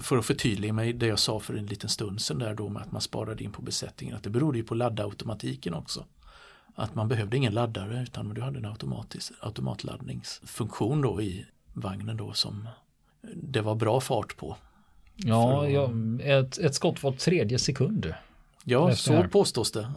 för 0.01 0.17
att 0.17 0.25
förtydliga 0.25 0.73
mig 0.73 0.93
det 0.93 1.07
jag 1.07 1.19
sa 1.19 1.39
för 1.39 1.53
en 1.53 1.65
liten 1.65 1.89
stund 1.89 2.21
sedan 2.21 2.39
där 2.39 2.53
då 2.53 2.69
med 2.69 2.81
att 2.81 2.91
man 2.91 3.01
sparade 3.01 3.43
in 3.43 3.51
på 3.51 3.61
besättningen. 3.61 4.15
Att 4.15 4.23
det 4.23 4.29
berodde 4.29 4.57
ju 4.57 4.63
på 4.63 4.75
laddautomatiken 4.75 5.73
också. 5.73 6.05
Att 6.75 6.95
man 6.95 7.07
behövde 7.07 7.37
ingen 7.37 7.53
laddare 7.53 8.03
utan 8.03 8.33
du 8.33 8.41
hade 8.41 8.59
en 8.59 8.65
automatisk 8.65 9.33
automatladdningsfunktion 9.39 11.01
då 11.01 11.21
i 11.21 11.45
vagnen 11.73 12.17
då 12.17 12.33
som 12.33 12.67
det 13.33 13.61
var 13.61 13.75
bra 13.75 14.01
fart 14.01 14.37
på. 14.37 14.57
Ja, 15.15 15.67
ja 15.67 15.89
ett, 16.23 16.57
ett 16.57 16.75
skott 16.75 17.03
var 17.03 17.11
tredje 17.11 17.59
sekund. 17.59 18.13
Ja, 18.63 18.79
det 18.79 18.85
här. 18.85 18.95
så 18.95 19.23
påstås 19.23 19.71
det 19.71 19.87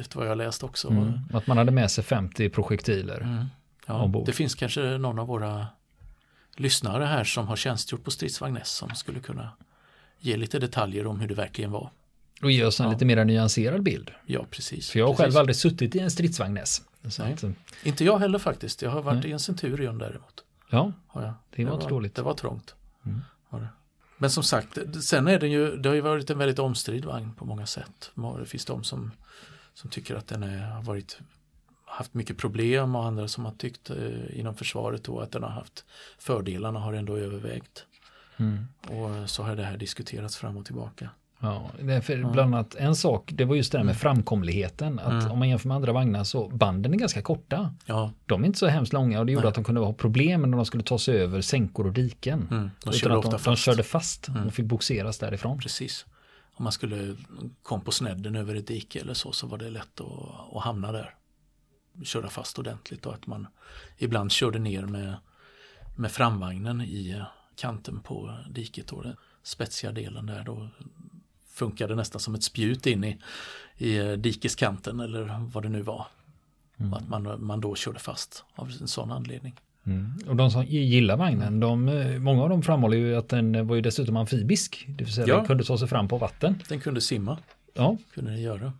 efter 0.00 0.18
vad 0.18 0.28
jag 0.28 0.38
läst 0.38 0.62
också. 0.62 0.88
Mm. 0.88 1.12
Att 1.32 1.46
man 1.46 1.58
hade 1.58 1.72
med 1.72 1.90
sig 1.90 2.04
50 2.04 2.48
projektiler. 2.48 3.20
Mm. 3.20 3.44
Ja, 3.86 4.02
ombord. 4.02 4.26
det 4.26 4.32
finns 4.32 4.54
kanske 4.54 4.98
någon 4.98 5.18
av 5.18 5.26
våra 5.26 5.66
lyssnare 6.56 7.04
här 7.04 7.24
som 7.24 7.48
har 7.48 7.56
tjänstgjort 7.56 8.04
på 8.04 8.10
stridsvagn 8.10 8.56
S 8.56 8.70
som 8.70 8.94
skulle 8.94 9.20
kunna 9.20 9.50
ge 10.18 10.36
lite 10.36 10.58
detaljer 10.58 11.06
om 11.06 11.20
hur 11.20 11.28
det 11.28 11.34
verkligen 11.34 11.70
var. 11.70 11.90
Och 12.42 12.50
ge 12.50 12.64
oss 12.64 12.80
en 12.80 12.90
lite 12.90 13.04
mer 13.04 13.24
nyanserad 13.24 13.82
bild. 13.82 14.10
Ja, 14.26 14.46
precis. 14.50 14.90
För 14.90 14.98
jag 14.98 15.06
har 15.06 15.12
precis. 15.14 15.24
själv 15.24 15.36
aldrig 15.36 15.56
suttit 15.56 15.96
i 15.96 15.98
en 15.98 16.10
stridsvagn 16.10 16.56
S. 16.56 16.82
Nej. 17.18 17.32
att, 17.32 17.42
eh, 17.42 17.50
Inte 17.82 18.04
jag 18.04 18.18
heller 18.18 18.38
faktiskt. 18.38 18.82
Jag 18.82 18.90
har 18.90 19.02
varit 19.02 19.24
i 19.24 19.32
en 19.32 19.40
Centurion 19.40 19.98
däremot. 19.98 20.44
ja, 20.70 20.92
Har 21.06 21.22
jag. 21.22 21.34
Det 21.56 21.64
var 21.64 21.74
inte 21.74 21.88
dåligt. 21.88 22.14
Det 22.14 22.22
var 22.22 22.34
trångt. 22.34 22.74
Var 23.48 23.60
det. 23.60 23.68
Men 24.18 24.30
som 24.30 24.42
sagt, 24.42 24.78
sen 25.04 25.28
är 25.28 25.38
den 25.38 25.50
ju, 25.50 25.76
det 25.76 25.88
har 25.88 25.96
ju 25.96 26.00
varit 26.00 26.30
en 26.30 26.38
väldigt 26.38 26.58
omstridd 26.58 27.04
vagn 27.04 27.34
på 27.34 27.44
många 27.44 27.66
sätt. 27.66 28.10
Det 28.38 28.46
finns 28.46 28.64
de 28.64 28.84
som, 28.84 29.10
som 29.74 29.90
tycker 29.90 30.14
att 30.14 30.26
den 30.26 30.42
är, 30.42 30.70
har 30.70 30.82
varit, 30.82 31.18
haft 31.84 32.14
mycket 32.14 32.38
problem 32.38 32.96
och 32.96 33.04
andra 33.04 33.28
som 33.28 33.44
har 33.44 33.52
tyckt 33.52 33.90
eh, 33.90 34.38
inom 34.40 34.54
försvaret 34.54 35.04
då 35.04 35.20
att 35.20 35.32
den 35.32 35.42
har 35.42 35.50
haft 35.50 35.84
fördelarna 36.18 36.80
har 36.80 36.92
ändå 36.92 37.16
övervägt. 37.16 37.86
Mm. 38.36 38.66
Och 38.88 39.30
så 39.30 39.42
har 39.42 39.56
det 39.56 39.64
här 39.64 39.76
diskuterats 39.76 40.36
fram 40.36 40.56
och 40.56 40.64
tillbaka. 40.64 41.10
Ja, 41.42 41.70
för 42.02 42.32
bland 42.32 42.54
annat 42.54 42.74
en 42.74 42.96
sak, 42.96 43.30
det 43.34 43.44
var 43.44 43.56
just 43.56 43.72
det 43.72 43.78
här 43.78 43.84
med 43.84 43.96
framkomligheten. 43.96 44.98
Att 44.98 45.30
om 45.30 45.38
man 45.38 45.48
jämför 45.48 45.68
med 45.68 45.74
andra 45.74 45.92
vagnar 45.92 46.24
så 46.24 46.48
banden 46.48 46.94
är 46.94 46.98
ganska 46.98 47.22
korta. 47.22 47.74
Ja, 47.86 48.12
De 48.26 48.42
är 48.42 48.46
inte 48.46 48.58
så 48.58 48.66
hemskt 48.66 48.92
långa 48.92 49.20
och 49.20 49.26
det 49.26 49.32
gjorde 49.32 49.44
Nej. 49.44 49.48
att 49.48 49.54
de 49.54 49.64
kunde 49.64 49.80
ha 49.80 49.92
problem 49.92 50.42
när 50.42 50.56
de 50.56 50.66
skulle 50.66 50.82
ta 50.82 50.98
sig 50.98 51.18
över 51.18 51.40
sänkor 51.40 51.86
och 51.86 51.92
diken. 51.92 52.48
mm. 52.50 52.70
de 52.84 52.92
körde 52.92 53.14
de, 53.14 53.30
de 53.30 53.38
fast. 53.38 53.62
körde 53.62 53.82
fast 53.82 54.28
och 54.46 54.54
fick 54.54 54.66
boxeras 54.66 55.18
därifrån. 55.18 55.58
Precis. 55.58 56.06
Om 56.54 56.64
man 56.64 56.72
skulle 56.72 57.16
kom 57.62 57.80
på 57.80 57.92
snedden 57.92 58.36
över 58.36 58.54
ett 58.54 58.66
dike 58.66 59.00
eller 59.00 59.14
så 59.14 59.32
så 59.32 59.46
var 59.46 59.58
det 59.58 59.70
lätt 59.70 60.00
att, 60.00 60.56
att 60.56 60.62
hamna 60.62 60.92
där. 60.92 61.14
Köra 62.04 62.28
fast 62.28 62.58
ordentligt 62.58 63.06
och 63.06 63.14
att 63.14 63.26
man 63.26 63.46
ibland 63.98 64.32
körde 64.32 64.58
ner 64.58 64.82
med, 64.82 65.14
med 65.96 66.10
framvagnen 66.10 66.80
i 66.80 67.22
kanten 67.56 68.00
på 68.00 68.36
diket 68.50 68.92
och 68.92 69.02
den 69.02 69.16
spetsiga 69.42 69.92
delen 69.92 70.26
där 70.26 70.44
då 70.44 70.68
funkade 71.52 71.94
nästan 71.94 72.20
som 72.20 72.34
ett 72.34 72.42
spjut 72.42 72.86
in 72.86 73.04
i, 73.04 73.18
i 73.78 73.98
eh, 73.98 74.12
dikeskanten 74.12 75.00
eller 75.00 75.48
vad 75.52 75.62
det 75.62 75.68
nu 75.68 75.82
var. 75.82 76.06
Och 76.90 76.96
att 76.96 77.08
man, 77.08 77.44
man 77.44 77.60
då 77.60 77.74
körde 77.74 77.98
fast 77.98 78.44
av 78.54 78.70
en 78.80 78.88
sån 78.88 79.12
anledning. 79.12 79.54
Mm. 79.86 80.12
Och 80.28 80.36
de 80.36 80.50
som 80.50 80.64
gillar 80.64 81.16
vagnen, 81.16 81.60
de, 81.60 81.88
eh, 81.88 82.18
många 82.18 82.42
av 82.42 82.48
dem 82.48 82.62
framhåller 82.62 82.96
ju 82.96 83.16
att 83.16 83.28
den 83.28 83.66
var 83.66 83.76
ju 83.76 83.82
dessutom 83.82 84.16
amfibisk. 84.16 84.84
Det 84.88 85.04
vill 85.04 85.12
säga 85.14 85.26
Ja. 85.28 85.36
den 85.36 85.46
kunde 85.46 85.64
ta 85.64 85.78
sig 85.78 85.88
fram 85.88 86.08
på 86.08 86.18
vatten. 86.18 86.62
Den 86.68 86.80
kunde 86.80 87.00
simma, 87.00 87.38
Ja, 87.74 87.96
kunde 88.14 88.30
den 88.30 88.42
göra. 88.42 88.72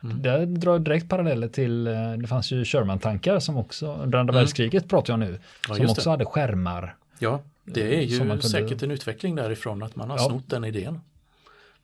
Där 0.00 0.46
drar 0.46 0.72
jag 0.72 0.82
direkt 0.82 1.08
paralleller 1.08 1.48
till, 1.48 1.86
eh, 1.86 2.12
det 2.12 2.26
fanns 2.26 2.50
ju 2.52 2.64
Sherman-tankar 2.64 3.38
som 3.38 3.56
också, 3.56 3.94
under 3.94 4.18
andra 4.18 4.34
världskriget 4.34 4.88
pratar 4.88 5.12
jag 5.12 5.20
nu, 5.20 5.26
Mm. 5.26 5.40
Ja, 5.68 5.74
som 5.74 5.86
också 5.86 6.02
det. 6.04 6.10
hade 6.10 6.24
skärmar. 6.24 6.94
Ja, 7.18 7.40
det 7.64 7.96
är 7.96 8.00
ju 8.02 8.40
säkert 8.40 8.82
en 8.82 8.90
utveckling 8.90 9.34
därifrån 9.34 9.82
att 9.82 9.96
man 9.96 10.10
har 10.10 10.16
Ja. 10.18 10.24
snott 10.28 10.48
den 10.50 10.64
idén. 10.64 11.00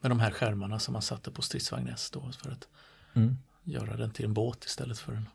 Med 0.01 0.11
de 0.11 0.21
här 0.21 0.31
skärmarna 0.31 0.79
som 0.79 0.93
man 0.93 1.03
satte 1.03 1.31
på 1.31 1.43
stridsvagn 1.43 1.89
S 1.89 2.11
då 2.11 2.33
för 2.33 2.51
att 2.51 2.69
Mm. 3.13 3.37
göra 3.65 3.97
den 3.97 4.11
till 4.11 4.25
en 4.25 4.35
båt 4.35 4.65
istället 4.65 4.99
för 4.99 5.13
en 5.13 5.29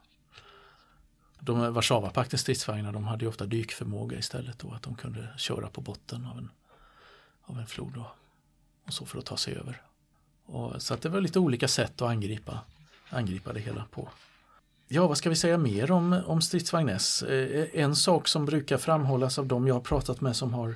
de 1.39 1.73
Warszawapaktens 1.73 2.41
stridsvagnar 2.41 2.91
de 2.91 3.03
hade 3.03 3.25
ju 3.25 3.29
ofta 3.29 3.45
dykförmåga 3.45 4.17
istället 4.17 4.59
då 4.59 4.71
att 4.71 4.81
de 4.81 4.95
kunde 4.95 5.29
köra 5.37 5.69
på 5.69 5.81
botten 5.81 6.25
av 6.25 6.37
en, 6.37 6.49
av 7.41 7.59
en 7.59 7.67
flod 7.67 7.93
då, 7.93 8.11
och 8.85 8.93
så 8.93 9.05
för 9.05 9.19
att 9.19 9.25
ta 9.25 9.37
sig 9.37 9.55
över. 9.55 9.81
Och, 10.45 10.81
så 10.81 10.93
att 10.93 11.01
det 11.01 11.09
var 11.09 11.21
lite 11.21 11.39
olika 11.39 11.67
sätt 11.67 12.01
att 12.01 12.09
angripa, 12.09 12.59
angripa 13.09 13.53
det 13.53 13.59
hela 13.59 13.85
på. 13.91 14.09
Ja, 14.87 15.07
vad 15.07 15.17
ska 15.17 15.29
vi 15.29 15.35
säga 15.35 15.57
mer 15.57 15.91
om, 15.91 16.13
om 16.25 16.41
stridsvagn 16.41 16.89
S? 16.89 17.23
Eh, 17.23 17.67
En 17.73 17.95
sak 17.95 18.27
som 18.27 18.45
brukar 18.45 18.77
framhållas 18.77 19.39
av 19.39 19.47
de 19.47 19.67
jag 19.67 19.75
har 19.75 19.81
pratat 19.81 20.21
med 20.21 20.35
som 20.35 20.53
har, 20.53 20.75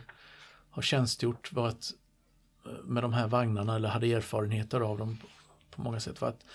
har 0.69 0.81
tjänstgjort 0.81 1.53
var 1.53 1.67
att 1.67 1.91
med 2.83 3.03
de 3.03 3.13
här 3.13 3.27
vagnarna 3.27 3.75
eller 3.75 3.89
hade 3.89 4.13
erfarenheter 4.13 4.81
av 4.81 4.97
dem 4.97 5.17
på, 5.75 5.81
många 5.81 5.99
sätt 5.99 6.21
var 6.21 6.29
att 6.29 6.45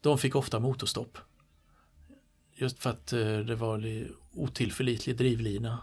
de 0.00 0.18
fick 0.18 0.36
ofta 0.36 0.58
motorstopp. 0.60 1.18
Just 2.54 2.78
för 2.78 2.90
att 2.90 3.12
eh, 3.12 3.18
det 3.38 3.54
var 3.54 3.78
li- 3.78 4.08
otillförlitlig 4.34 5.16
drivlina. 5.16 5.78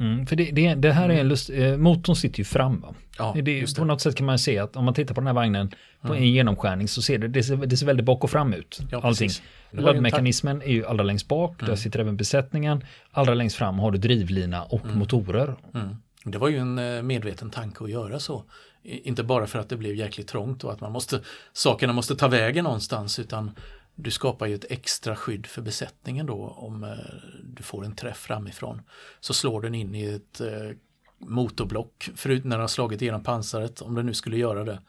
Mm, 0.00 0.26
för 0.26 0.36
det, 0.36 0.50
det, 0.50 0.74
det 0.74 0.92
här 0.92 1.08
är 1.08 1.20
en 1.20 1.28
lust, 1.28 1.50
eh, 1.50 1.76
motorn 1.76 2.16
sitter 2.16 2.38
ju 2.38 2.44
fram. 2.44 2.80
Va? 2.80 2.94
Ja, 3.18 3.36
det, 3.42 3.76
på 3.76 3.84
något 3.84 4.00
sätt 4.00 4.14
kan 4.16 4.26
man 4.26 4.38
se 4.38 4.58
att 4.58 4.76
om 4.76 4.84
man 4.84 4.94
tittar 4.94 5.14
på 5.14 5.20
den 5.20 5.26
här 5.26 5.34
vagnen 5.34 5.70
på 6.00 6.14
en 6.14 6.28
genomskärning 6.32 6.88
så 6.88 7.02
ser 7.02 7.18
det, 7.18 7.28
det 7.28 7.42
ser, 7.42 7.56
det 7.56 7.76
ser 7.76 7.86
väldigt 7.86 8.06
bak 8.06 8.24
och 8.24 8.30
fram 8.30 8.52
ut. 8.52 8.80
Ja, 8.90 9.00
allting. 9.02 9.30
Laddmekanismen 9.70 10.62
är 10.62 10.72
ju 10.72 10.86
allra 10.86 11.04
längst 11.04 11.28
bak, 11.28 11.60
där 11.66 11.76
sitter 11.76 11.98
även 11.98 12.16
besättningen. 12.16 12.84
Allra 13.10 13.34
längst 13.34 13.56
fram 13.56 13.78
har 13.78 13.90
du 13.90 13.98
drivlina 13.98 14.62
och 14.64 14.86
motorer. 14.86 15.54
Mm. 15.74 15.96
Det 16.24 16.38
var 16.38 16.48
ju 16.48 16.56
en 16.58 16.78
eh, 16.78 17.02
medveten 17.02 17.50
tanke 17.50 17.84
att 17.84 17.90
göra 17.90 18.18
så. 18.20 18.44
Inte 18.86 19.24
bara 19.24 19.46
för 19.46 19.58
att 19.58 19.68
det 19.68 19.76
blev 19.76 19.94
jäkligt 19.94 20.28
trångt 20.28 20.64
och 20.64 20.72
att 20.72 20.80
man 20.80 20.92
måste, 20.92 21.20
sakerna 21.52 21.92
måste 21.92 22.16
ta 22.16 22.28
vägen 22.28 22.64
någonstans 22.64 23.18
utan 23.18 23.50
du 23.94 24.10
skapar 24.10 24.46
ju 24.46 24.54
ett 24.54 24.70
extra 24.70 25.16
skydd 25.16 25.46
för 25.46 25.62
besättningen 25.62 26.26
då 26.26 26.48
om 26.48 26.84
eh, 26.84 26.96
du 27.44 27.62
får 27.62 27.84
en 27.84 27.96
träff 27.96 28.18
framifrån. 28.18 28.82
Så 29.20 29.34
slår 29.34 29.62
den 29.62 29.74
in 29.74 29.94
i 29.94 30.04
ett 30.04 30.40
eh, 30.40 30.70
motorblock 31.18 32.10
förut 32.16 32.44
när 32.44 32.56
den 32.56 32.60
har 32.60 32.68
slagit 32.68 33.02
igenom 33.02 33.22
pansaret 33.22 33.80
om 33.80 33.94
den 33.94 34.06
nu 34.06 34.14
skulle 34.14 34.36
göra 34.36 34.64
det. 34.64 34.82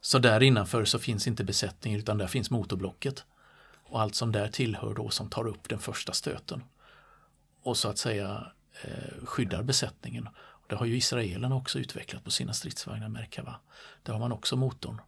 Så 0.00 0.18
där 0.18 0.42
innanför 0.42 0.84
så 0.84 0.98
finns 0.98 1.26
inte 1.26 1.44
besättningen 1.44 2.00
utan 2.00 2.18
där 2.18 2.26
finns 2.26 2.50
motorblocket. 2.50 3.24
Och 3.84 4.00
allt 4.00 4.14
som 4.14 4.32
där 4.32 4.48
tillhör 4.48 4.94
då 4.94 5.08
som 5.08 5.30
tar 5.30 5.46
upp 5.46 5.68
den 5.68 5.78
första 5.78 6.12
stöten. 6.12 6.62
Och 7.62 7.76
så 7.76 7.88
att 7.88 7.98
säga 7.98 8.46
eh, 8.82 9.24
skyddar 9.24 9.62
besättningen. 9.62 10.28
Det 10.72 10.76
har 10.76 10.86
ju 10.86 10.96
israelerna 10.96 11.54
också 11.56 11.78
utvecklat 11.78 12.24
på 12.24 12.30
sina 12.30 12.52
stridsvagnar 12.52 13.08
Merkava. 13.08 13.54
Där 14.02 14.12
har 14.12 14.20
man 14.20 14.32
också 14.32 14.56
motorn 14.56 15.00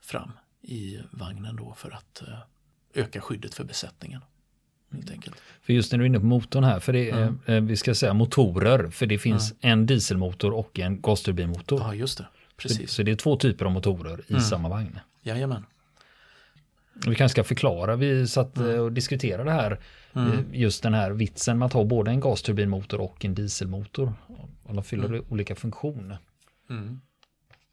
fram 0.00 0.32
i 0.62 0.98
vagnen 1.10 1.56
då 1.56 1.74
för 1.74 1.90
att 1.90 2.22
eh, 2.28 2.38
öka 3.02 3.20
skyddet 3.20 3.54
för 3.54 3.64
besättningen. 3.64 4.20
Enkelt. 5.10 5.36
För 5.62 5.72
just 5.72 5.92
när 5.92 5.98
du 5.98 6.04
är 6.04 6.06
inne 6.06 6.20
på 6.20 6.26
motorn 6.26 6.64
här, 6.64 6.80
för 6.80 6.92
det 6.92 7.10
Mm. 7.10 7.38
eh, 7.46 7.60
vi 7.60 7.76
ska 7.76 7.94
säga 7.94 8.14
motorer, 8.14 8.90
för 8.90 9.06
det 9.06 9.18
finns 9.18 9.54
en 9.60 9.86
dieselmotor 9.86 10.52
och 10.52 10.78
en 10.78 11.00
gasturbinmotor. 11.02 11.80
Ja, 11.80 11.94
just 11.94 12.18
det. 12.18 12.24
Så, 12.24 12.56
Precis. 12.56 12.90
så 12.92 13.02
det 13.02 13.10
är 13.10 13.16
två 13.16 13.36
typer 13.36 13.64
av 13.64 13.72
motorer 13.72 14.20
i 14.28 14.30
Mm. 14.32 14.42
samma 14.42 14.68
vagn. 14.68 14.98
Jajamän. 15.22 15.64
Vi 17.06 17.14
kanske 17.14 17.34
ska 17.34 17.44
förklara, 17.44 17.96
vi 17.96 18.26
satt 18.26 18.56
mm. 18.56 18.80
och 18.80 18.92
diskuterade 18.92 19.44
det 19.44 19.52
här, 19.52 19.78
mm. 20.14 20.44
just 20.52 20.82
den 20.82 20.94
här 20.94 21.10
vitsen 21.10 21.58
med 21.58 21.66
att 21.66 21.72
ha 21.72 21.84
både 21.84 22.10
en 22.10 22.20
gasturbinmotor 22.20 23.00
och 23.00 23.24
en 23.24 23.34
dieselmotor. 23.34 24.12
Och 24.62 24.74
de 24.74 24.84
fyller 24.84 25.04
mm. 25.04 25.24
olika 25.28 25.54
funktioner. 25.54 26.18
Mm. 26.70 27.00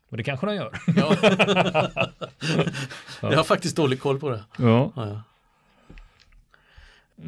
Och 0.10 0.18
det 0.18 0.24
kanske 0.24 0.46
de 0.46 0.56
gör. 0.56 0.80
Ja. 0.96 1.16
Jag 3.30 3.38
har 3.38 3.44
faktiskt 3.44 3.76
dålig 3.76 4.00
koll 4.00 4.20
på 4.20 4.30
det. 4.30 4.44
Ja. 4.58 4.92
ja. 4.96 5.24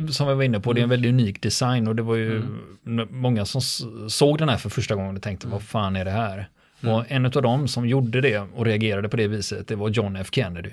Som 0.09 0.27
vi 0.27 0.33
var 0.33 0.43
inne 0.43 0.59
på, 0.59 0.73
det 0.73 0.81
är 0.81 0.83
en 0.83 0.89
väldigt 0.89 1.09
unik 1.09 1.41
design 1.41 1.87
och 1.87 1.95
det 1.95 2.01
var 2.01 2.15
ju 2.15 2.37
mm. 2.37 3.07
många 3.11 3.45
som 3.45 3.61
såg 4.09 4.37
den 4.37 4.49
här 4.49 4.57
för 4.57 4.69
första 4.69 4.95
gången 4.95 5.15
och 5.15 5.21
tänkte, 5.23 5.47
vad 5.47 5.63
fan 5.63 5.95
är 5.95 6.05
det 6.05 6.11
här? 6.11 6.49
Mm. 6.81 6.95
Och 6.95 7.05
en 7.07 7.25
av 7.25 7.31
dem 7.31 7.67
som 7.67 7.87
gjorde 7.87 8.21
det 8.21 8.39
och 8.39 8.65
reagerade 8.65 9.09
på 9.09 9.17
det 9.17 9.27
viset, 9.27 9.67
det 9.67 9.75
var 9.75 9.89
John 9.89 10.15
F 10.15 10.27
Kennedy. 10.31 10.71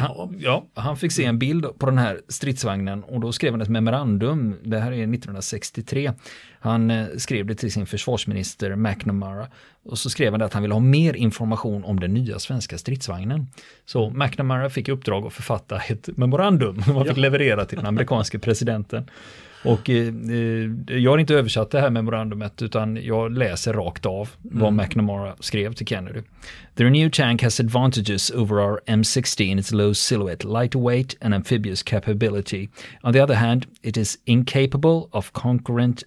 Han, 0.00 0.36
ja, 0.38 0.66
han 0.74 0.96
fick 0.96 1.12
se 1.12 1.24
en 1.24 1.38
bild 1.38 1.78
på 1.78 1.86
den 1.86 1.98
här 1.98 2.20
stridsvagnen 2.28 3.02
och 3.04 3.20
då 3.20 3.32
skrev 3.32 3.52
han 3.52 3.60
ett 3.60 3.68
memorandum. 3.68 4.56
Det 4.64 4.78
här 4.78 4.92
är 4.92 5.02
1963. 5.02 6.12
Han 6.66 6.90
eh, 6.90 7.06
skrev 7.16 7.46
det 7.46 7.54
till 7.54 7.72
sin 7.72 7.86
försvarsminister 7.86 8.76
McNamara 8.76 9.46
och 9.84 9.98
så 9.98 10.10
skrev 10.10 10.32
han 10.32 10.42
att 10.42 10.52
han 10.52 10.62
ville 10.62 10.74
ha 10.74 10.80
mer 10.80 11.16
information 11.16 11.84
om 11.84 12.00
den 12.00 12.14
nya 12.14 12.38
svenska 12.38 12.78
stridsvagnen. 12.78 13.46
Så 13.84 14.10
McNamara 14.10 14.70
fick 14.70 14.88
uppdrag 14.88 15.26
att 15.26 15.32
författa 15.32 15.80
ett 15.80 16.08
memorandum 16.16 16.82
som 16.82 16.96
han 16.96 17.06
fick 17.06 17.16
leverera 17.16 17.64
till 17.64 17.76
den 17.76 17.86
amerikanske 17.86 18.38
presidenten. 18.38 19.10
Och 19.66 19.90
eh, 19.90 20.14
eh, 20.30 20.96
jag 20.98 21.10
har 21.10 21.18
inte 21.18 21.34
översatt 21.34 21.70
det 21.70 21.80
här 21.80 21.90
memorandumet 21.90 22.62
utan 22.62 22.96
jag 22.96 23.32
läser 23.32 23.72
rakt 23.72 24.06
av 24.06 24.28
vad 24.42 24.72
mm. 24.72 24.76
McNamara 24.76 25.34
skrev 25.40 25.72
till 25.72 25.86
Kennedy. 25.86 26.20
Their 26.74 26.90
new 26.90 27.10
tank 27.10 27.42
has 27.42 27.60
advantages 27.60 28.30
over 28.30 28.58
our 28.60 28.80
M60 28.86 29.42
in 29.42 29.58
its 29.58 29.72
low 29.72 29.94
silhouette, 29.94 30.44
lightweight 30.44 31.16
and 31.20 31.34
amphibious 31.34 31.82
capability. 31.82 32.68
On 33.02 33.12
the 33.12 33.22
other 33.22 33.34
hand, 33.34 33.66
it 33.82 33.96
is 33.96 34.18
incapable 34.24 35.08
of 35.10 35.32
concurrent 35.32 36.04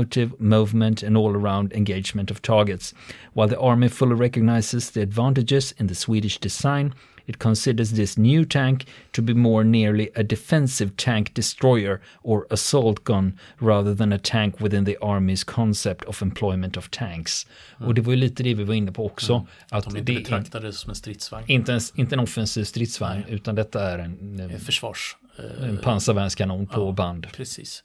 automotive 0.00 0.40
movement 0.40 1.02
and 1.02 1.16
all-around 1.16 1.72
engagement 1.72 2.30
of 2.30 2.40
targets. 2.40 2.94
While 3.34 3.48
the 3.48 3.58
army 3.58 3.88
fully 3.88 4.14
recognizes 4.14 4.90
the 4.90 5.02
advantages 5.02 5.74
in 5.78 5.88
the 5.88 5.94
Swedish 5.94 6.40
design, 6.40 6.94
It 7.26 7.38
considers 7.38 7.90
this 7.90 8.16
new 8.16 8.44
tank 8.44 8.86
to 9.12 9.22
be 9.22 9.34
more 9.34 9.64
nearly 9.64 10.10
a 10.16 10.22
defensive 10.22 10.90
tank 10.96 11.34
destroyer 11.34 12.00
or 12.22 12.46
assault 12.50 13.04
gun 13.04 13.38
rather 13.60 13.94
than 13.94 14.12
a 14.12 14.18
tank 14.18 14.60
within 14.60 14.84
the 14.84 14.98
Army's 15.00 15.44
concept 15.44 16.04
of 16.04 16.22
employment 16.22 16.76
of 16.76 16.90
tanks. 16.90 17.46
Mm. 17.78 17.88
Och 17.88 17.94
det 17.94 18.00
var 18.02 18.12
ju 18.12 18.16
lite 18.16 18.42
det 18.42 18.54
vi 18.54 18.64
var 18.64 18.74
inne 18.74 18.92
på 18.92 19.06
också. 19.06 19.32
Mm. 19.32 19.46
Att, 19.68 19.84
de 19.84 19.98
inte 19.98 20.60
det 20.60 20.72
som 20.72 20.90
en 20.90 20.96
stridsvagn. 20.96 21.44
Inte 21.48 21.72
en, 21.72 21.80
inte 21.94 22.14
en 22.14 22.20
offensiv 22.20 22.64
stridsvagn 22.64 23.22
Nej. 23.26 23.34
utan 23.34 23.54
detta 23.54 23.90
är 23.90 23.98
en, 23.98 24.40
en 24.40 24.60
försvars... 24.60 25.16
En 25.60 25.78
pansarvärnskanon 25.78 26.66
på 26.66 26.80
ja, 26.80 26.92
band. 26.92 27.26
Precis. 27.32 27.84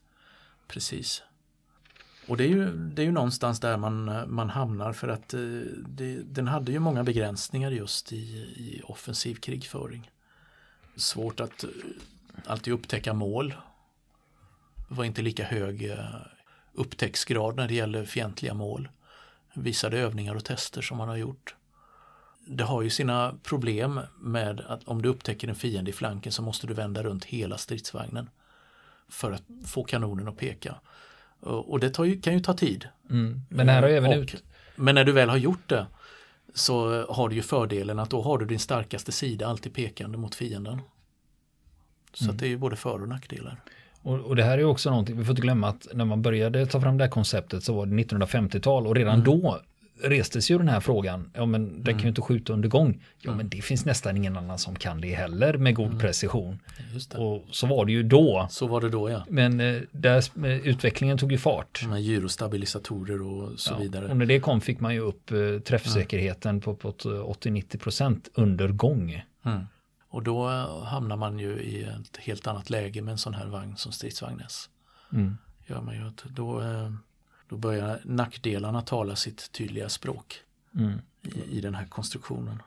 Precis. 0.68 1.24
Och 2.28 2.38
det 2.38 2.44
är 2.44 2.48
ju, 2.48 2.72
det 2.72 3.02
är 3.02 3.06
ju 3.06 3.12
någonstans 3.12 3.60
där 3.60 3.78
man, 3.78 4.24
man 4.28 4.50
hamnar 4.50 4.94
för 4.94 5.08
att 5.08 5.34
eh, 5.34 5.40
det, 5.88 6.16
den 6.16 6.48
hade 6.48 6.72
ju 6.72 6.80
många 6.80 7.04
begränsningar 7.04 7.72
just 7.72 8.14
i, 8.14 8.16
i 8.16 8.82
offensiv 8.84 9.36
krigföring. 9.36 10.12
Svårt 10.96 11.40
att 11.40 11.64
eh, 11.64 11.70
alltid 12.46 12.74
upptäcka 12.74 13.14
mål. 13.14 13.56
Det 14.90 14.96
var 14.96 15.04
inte 15.04 15.22
lika 15.22 15.44
hög 15.44 15.90
eh, 15.92 15.98
upptäcktsgrad 16.74 17.56
när 17.56 17.68
det 17.68 17.74
gäller 17.74 18.06
fientliga 18.06 18.54
mål. 18.54 18.90
Visade 19.54 20.00
övningar 20.00 20.36
och 20.36 20.46
tester 20.46 20.82
som 20.82 20.98
man 20.98 21.10
har 21.10 21.18
gjort. 21.18 21.56
Det 22.48 22.64
har 22.64 22.82
ju 22.82 22.90
sina 22.90 23.36
problem 23.44 24.00
med 24.20 24.60
att 24.60 24.84
om 24.84 25.02
du 25.02 25.10
upptäcker 25.10 25.48
en 25.48 25.56
fiende 25.56 25.90
i 25.90 25.94
flanken 25.94 26.32
så 26.32 26.42
måste 26.42 26.68
du 26.68 26.74
vända 26.74 27.04
runt 27.04 27.26
hela 27.26 27.58
stridsvagnen 27.58 28.30
för 29.10 29.32
att 29.32 29.44
få 29.66 29.84
kanonen 29.84 30.28
att 30.28 30.38
peka. 30.38 30.76
Och 31.42 31.80
det 31.80 32.00
ju, 32.00 32.22
kan 32.22 32.34
ju 32.34 32.40
ta 32.40 32.54
tid. 32.54 32.88
Mm. 33.10 33.42
Men 33.50 33.70
har 33.70 33.84
även 33.84 34.12
och, 34.12 34.18
ut. 34.18 34.44
Men 34.76 34.96
när 34.96 35.04
du 35.04 35.12
väl 35.12 35.30
har 35.30 35.38
gjort 35.38 35.70
det 35.70 35.86
så 36.54 37.06
har 37.10 37.30
du 37.30 37.36
ju 37.36 37.42
fördelen 37.42 38.00
att 38.00 38.10
då 38.10 38.22
har 38.22 38.38
du 38.38 38.46
din 38.46 38.60
starkaste 38.60 39.12
sida 39.12 39.48
alltid 39.48 39.74
pekande 39.74 40.18
mot 40.18 40.36
fienden. 40.36 40.82
Så 42.14 42.26
mm. 42.26 42.38
det 42.38 42.46
är 42.46 42.50
ju 42.50 42.58
både 42.58 42.76
för 42.76 43.02
och 43.02 43.10
nackdelar. 43.10 43.62
Och, 44.02 44.20
och, 44.20 44.36
det 44.36 44.44
här 44.44 44.58
är 44.58 44.64
också 44.64 44.90
någonting, 44.90 45.18
vi 45.18 45.26
får 45.26 45.32
inte 45.32 45.42
glömma 45.42 45.68
att 45.68 45.88
när 45.94 46.06
man 46.06 46.22
började 46.22 46.66
ta 46.66 46.82
fram 46.82 46.98
det 46.98 47.04
här 47.04 47.12
konceptet 47.12 47.64
så 47.64 47.74
var 47.74 47.86
det 47.86 47.96
1950-tal 47.96 48.88
och 48.88 48.96
redan 48.96 49.14
mm. 49.14 49.26
då 49.26 49.62
restes 50.04 50.52
ju 50.52 50.58
den 50.58 50.68
här 50.68 50.80
frågan, 50.80 51.32
ja 51.34 51.46
men 51.46 51.66
den 51.66 51.74
mm. 51.74 51.94
kan 51.94 52.02
ju 52.02 52.08
inte 52.08 52.22
skjuta 52.22 52.54
under 52.54 52.70
gång. 52.70 53.04
Ja 53.22 53.30
mm. 53.30 53.38
men 53.38 53.50
det 53.50 53.62
finns 53.62 53.86
nästan 53.86 54.18
ingen 54.18 54.38
annan 54.38 54.58
som 54.58 54.76
kan 54.76 55.02
det 55.02 55.14
heller 55.16 55.58
med 55.58 55.76
god 55.76 55.88
mm. 55.88 56.00
precision. 56.00 56.60
Och 57.16 57.46
så 57.52 57.68
var 57.68 57.86
det 57.86 57.92
ju 57.92 58.04
då. 58.04 58.48
Så 58.50 58.68
var 58.68 58.82
det 58.82 58.90
då 58.90 59.10
ja. 59.10 59.26
Men 59.30 59.60
eh, 59.60 59.82
där, 59.92 60.46
eh, 60.46 60.68
utvecklingen 60.68 61.18
tog 61.18 61.32
ju 61.32 61.38
fart. 61.38 61.88
Med 61.88 62.02
gyrostabilisatorer 62.02 63.22
och 63.22 63.60
så 63.60 63.74
ja. 63.74 63.78
vidare. 63.78 64.08
Och 64.08 64.18
när 64.18 64.26
det 64.26 64.40
kom 64.40 64.62
fick 64.62 64.80
man 64.80 64.94
ju 64.94 65.00
upp 65.00 65.32
eh, 65.32 65.60
träffsäkerheten 65.60 66.62
på, 66.62 66.76
på 66.76 66.92
80-90% 66.92 68.22
under 68.34 68.68
gång. 68.68 69.24
Mm. 69.46 69.64
Och 70.10 70.24
då 70.24 70.48
hamnar 70.86 71.16
man 71.16 71.40
ju 71.40 71.60
i 71.60 71.84
ett 71.84 72.18
helt 72.18 72.48
annat 72.48 72.70
läge 72.70 73.02
med 73.02 73.12
en 73.12 73.18
sån 73.18 73.34
här 73.34 73.48
vagn 73.48 73.78
som 73.78 73.92
stridsvagn 73.92 74.42
S. 74.46 74.70
Mm. 75.14 75.38
Gör 75.68 75.82
man 75.82 75.96
ju 75.96 76.08
att 76.08 76.24
då 76.30 76.62
då 77.56 77.60
börjar 77.60 78.00
nackdelarna 78.04 78.82
tala 78.82 79.16
sitt 79.16 79.52
tydliga 79.52 79.90
språk 79.90 80.40
mm. 80.76 81.02
i, 81.22 81.58
i, 81.58 81.62
den 81.62 81.76
här 81.76 81.86
konstruktionen. 81.86 82.62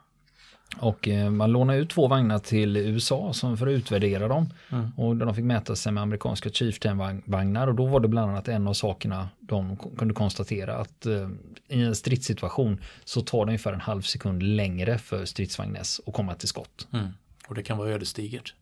Och 0.77 1.09
eh, 1.09 1.31
man 1.31 1.53
lånade 1.53 1.79
ut 1.79 1.91
två 1.91 2.09
vagnar 2.09 2.39
till 2.39 2.77
USA 2.77 3.33
som 3.33 3.57
för 3.57 3.67
att 3.67 3.71
utvärdera 3.71 4.29
dem. 4.29 4.49
Mm. 4.71 4.91
Och 4.97 5.17
de 5.17 5.35
fick 5.35 5.45
mäta 5.45 5.77
sig 5.77 5.93
med 5.93 6.03
amerikanska 6.03 6.51
Chieftain-vagnar 6.51 7.67
och 7.67 7.75
då 7.75 7.87
var 7.87 8.01
det 8.01 8.09
bland 8.09 8.31
annat 8.31 8.49
en 8.49 8.69
av 8.69 8.73
sakerna 8.73 9.29
de 9.41 9.77
kunde 9.77 10.15
konstatera 10.15 10.77
att 10.77 11.07
eh, 11.07 11.29
i 11.69 11.83
en 11.83 11.97
stridssituation 11.97 12.81
så 13.05 13.21
tar 13.21 13.39
det 13.39 13.51
ungefär 13.51 13.73
en 13.73 13.81
halv 13.81 14.03
sekund 14.03 14.43
längre 14.43 14.99
för 14.99 15.25
stridsvagn 15.25 15.77
S 15.77 16.01
att 16.07 16.15
komma 16.15 16.35
till 16.35 16.49
skott. 16.49 16.89
Mm. 16.93 17.09
Och 17.49 17.55
det 17.55 17.63
kan 17.63 17.79
vara 17.79 17.91
ödesdigert 17.91 18.55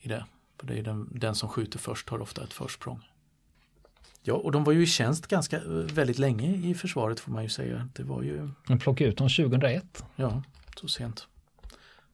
i 0.00 0.08
det. 0.08 0.24
För 0.60 0.66
det 0.66 0.78
är 0.78 0.82
den, 0.82 1.08
den 1.10 1.34
som 1.34 1.48
skjuter 1.48 1.78
först 1.78 2.08
har 2.08 2.22
ofta 2.22 2.44
ett 2.44 2.52
försprång. 2.52 3.00
Ja, 4.22 4.34
och 4.34 4.52
de 4.52 4.64
var 4.64 4.72
ju 4.72 4.82
i 4.82 4.86
tjänst 4.86 5.26
ganska 5.26 5.56
eh, 5.56 5.62
väldigt 5.70 6.18
länge 6.18 6.56
i 6.56 6.74
försvaret 6.74 7.20
får 7.20 7.32
man 7.32 7.42
ju 7.42 7.48
säga. 7.48 7.88
Det 7.92 8.02
var 8.02 8.22
ju... 8.22 8.48
De 8.66 8.78
plockade 8.78 9.10
ut 9.10 9.18
dem 9.18 9.28
2001. 9.28 10.04
Ja, 10.16 10.42
så 10.76 10.88
sent 10.88 11.26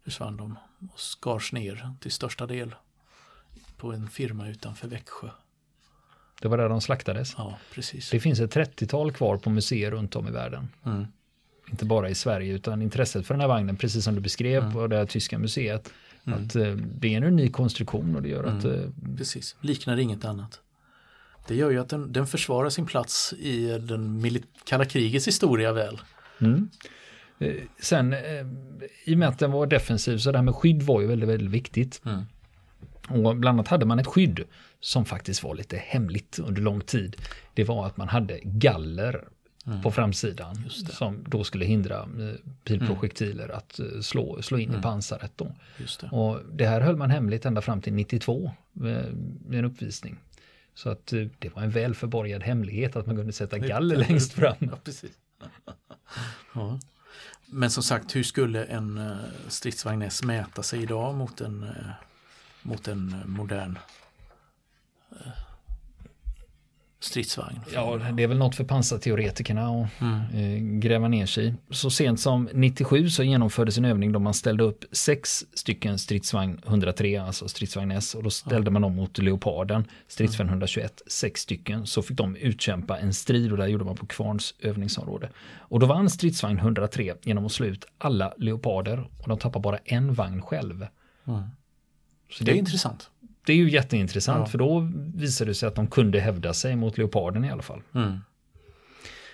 försvann 0.05 0.37
de 0.37 0.59
och 0.93 1.01
skars 1.01 1.53
ner 1.53 1.91
till 2.01 2.13
största 2.13 2.47
del 2.47 2.75
på 3.77 3.93
en 3.93 4.09
firma 4.09 4.49
utanför 4.49 4.89
Växjö. 4.89 5.29
Det 6.41 6.49
var 6.49 6.59
där 6.59 6.69
de 6.69 6.81
slaktades? 6.81 7.35
Ja, 7.37 7.59
precis. 7.75 8.11
Det 8.11 8.21
finns 8.21 8.41
ett 8.41 8.55
30-tal 8.55 9.13
kvar 9.13 9.37
på 9.37 9.51
museer 9.51 9.91
runt 9.91 10.17
om 10.17 10.29
i 10.29 10.31
världen. 10.31 10.69
Mm. 10.85 11.07
Inte 11.71 11.85
bara 11.85 12.09
i 12.09 12.15
Sverige 12.15 12.53
utan 12.53 12.83
intresset 12.83 13.27
för 13.27 13.35
den 13.35 13.41
här 13.41 13.49
vagnen, 13.49 13.77
precis 13.77 14.05
som 14.05 14.15
du 14.15 14.21
beskrev 14.21 14.63
mm. 14.63 14.75
på 14.75 14.87
det 14.87 14.97
här 14.97 15.07
tyska 15.07 15.39
museet. 15.39 15.93
Mm. 16.25 16.45
Att 16.45 16.57
eh, 16.57 16.73
det 16.73 17.15
är 17.15 17.17
en 17.17 17.25
unik 17.25 17.53
konstruktion 17.53 18.17
och 18.17 18.23
det 18.23 18.29
gör 18.29 18.45
att... 18.45 18.65
Mm. 18.65 18.83
Eh, 18.83 19.17
precis, 19.17 19.57
liknar 19.61 19.97
inget 19.97 20.25
annat. 20.25 20.61
Det 21.49 21.55
gör 21.55 21.71
ju 21.71 21.79
att 21.79 21.89
den, 21.89 22.13
den 22.13 22.27
försvarar 22.27 22.71
sin 22.71 22.87
plats 22.87 23.33
i 23.33 23.79
den 23.79 24.33
kalla 24.65 24.85
krigets 24.85 25.29
historia 25.29 25.73
väl. 25.73 26.01
Mm. 26.41 26.69
Eh, 27.39 27.55
sen 27.81 28.13
eh, 28.13 28.47
i 29.05 29.15
och 29.15 29.19
med 29.19 29.29
att 29.29 29.39
den 29.39 29.53
var 29.53 29.67
defensiv 29.67 30.19
så 30.19 30.33
det 30.33 30.39
här 30.39 30.45
med 30.45 30.55
skydd 30.55 30.83
var 30.83 31.01
ju 31.01 31.07
väldigt, 31.07 31.29
väldigt 31.29 31.51
viktigt. 31.51 32.03
Mm. 32.05 32.25
Och 33.09 33.37
bland 33.37 33.59
annat 33.59 33.69
hade 33.69 33.87
man 33.87 33.99
ett 33.99 34.07
skydd 34.07 34.45
som 34.81 35.05
faktiskt 35.05 35.43
var 35.43 35.55
lite 35.55 35.77
hemligt 35.77 36.39
under 36.39 36.63
lång 36.63 36.81
tid. 36.81 37.17
Det 37.55 37.65
var 37.65 37.87
att 37.87 37.97
man 37.97 38.09
hade 38.09 38.41
galler 38.43 39.25
mm. 39.67 39.83
på 39.83 39.91
framsidan 39.91 40.65
som 40.71 41.25
då 41.27 41.45
skulle 41.45 41.65
hindra 41.65 41.97
eh, 41.97 42.35
pilprojektiler 42.65 43.45
mm. 43.45 43.57
att 43.57 43.81
slå, 44.05 44.43
slå 44.43 44.59
in 44.59 44.69
i 44.69 44.73
mm. 44.73 44.83
pansaret. 44.83 45.33
Då. 45.37 45.55
Det. 46.01 46.09
Och 46.11 46.41
det 46.53 46.67
här 46.67 46.81
höll 46.81 46.97
man 46.97 47.11
hemligt 47.11 47.47
ända 47.47 47.61
fram 47.61 47.81
till 47.81 47.95
92 47.95 48.51
med 48.73 49.59
en 49.59 49.65
uppvisning. 49.65 50.19
Så 50.79 50.91
att 50.91 51.13
eh, 51.13 51.27
det 51.39 51.49
var 51.49 51.63
en 51.63 51.71
väl 51.71 51.95
förborgad 51.95 52.43
hemlighet 52.43 52.97
att 52.97 53.07
man 53.07 53.17
kunde 53.17 53.33
sätta 53.33 53.59
galler 53.59 53.97
längst 53.97 54.33
fram. 54.33 54.57
Ja, 54.61 54.79
precis. 54.85 55.11
ja. 56.55 56.81
Men 57.47 57.71
som 57.71 57.83
sagt, 57.83 58.17
hur 58.17 58.23
skulle 58.23 58.65
en 58.65 58.99
eh, 58.99 59.17
stridsvagn 59.49 60.03
S 60.03 60.23
mäta 60.23 60.63
sig 60.63 60.83
idag 60.83 61.15
mot 61.15 61.41
en, 61.41 61.63
eh, 61.63 61.91
mot 62.63 62.89
en 62.89 63.23
modern 63.27 63.79
stridsvagn. 67.01 67.61
Ja, 67.75 68.01
det 68.13 68.23
är 68.23 68.27
väl 68.27 68.39
något 68.39 68.55
för 68.55 68.65
pansarteoretikerna 68.65 69.69
att 69.69 70.01
mm. 70.01 70.21
Eh, 70.35 70.79
gräva 70.81 71.09
ner 71.09 71.27
sig 71.27 71.47
i. 71.47 71.55
Så 71.71 71.91
sent 71.91 72.21
som 72.21 72.49
97 72.55 73.09
så 73.09 73.23
genomfördes 73.23 73.79
en 73.79 73.85
övning 73.85 74.13
då 74.13 74.19
man 74.19 74.35
ställde 74.35 74.65
upp 74.65 74.85
sex 74.93 75.47
stycken 75.55 75.99
stridsvagn 75.99 76.61
103, 76.67 77.17
alltså 77.17 77.49
stridsvagn 77.49 77.91
S, 77.91 78.15
och 78.15 78.23
då 78.23 78.31
ställde 78.31 78.71
man 78.71 78.83
dem 78.83 78.97
mot 78.97 79.19
Leoparden, 79.19 79.85
stridsvagn 80.09 80.49
121, 80.49 81.03
sex 81.07 81.41
stycken, 81.41 81.87
så 81.87 82.03
fick 82.03 82.17
de 82.17 82.37
utkämpa 82.37 82.99
en 82.99 83.15
strid 83.15 83.53
och 83.53 83.59
det 83.59 83.69
gjorde 83.69 83.85
man 83.85 83.97
på 83.97 84.07
Kvarns 84.07 84.55
övningsområde. 84.61 85.31
Och 85.59 85.81
då 85.81 85.87
vann 85.87 86.11
stridsvagn 86.11 86.59
103 86.59 87.15
genom 87.23 87.47
att 87.47 87.53
slå 87.53 87.67
ut 87.67 87.85
alla 87.99 88.35
Leoparder 88.37 89.09
och 89.19 89.29
de 89.29 89.39
tappade 89.39 89.63
bara 89.63 89.79
en 89.85 90.15
vagn 90.15 90.43
själv. 90.43 90.87
Mm. 91.27 91.43
Så 92.31 92.45
det, 92.45 92.51
det 92.51 92.57
är 92.57 92.59
intressant. 92.59 93.11
Det 93.49 93.53
är 93.53 93.57
ju 93.57 93.71
jätteintressant 93.71 94.41
ja. 94.41 94.47
för 94.47 94.59
då 94.59 94.89
visar 95.15 95.47
det 95.47 95.55
sig 95.55 95.67
att 95.67 95.75
de 95.75 95.87
kunde 95.87 96.21
hävda 96.21 96.55
sig 96.55 96.77
mot 96.77 96.99
leoparden 96.99 97.45
i 97.45 97.51
alla 97.51 97.63
fall. 97.63 97.83
Mm. 97.95 98.19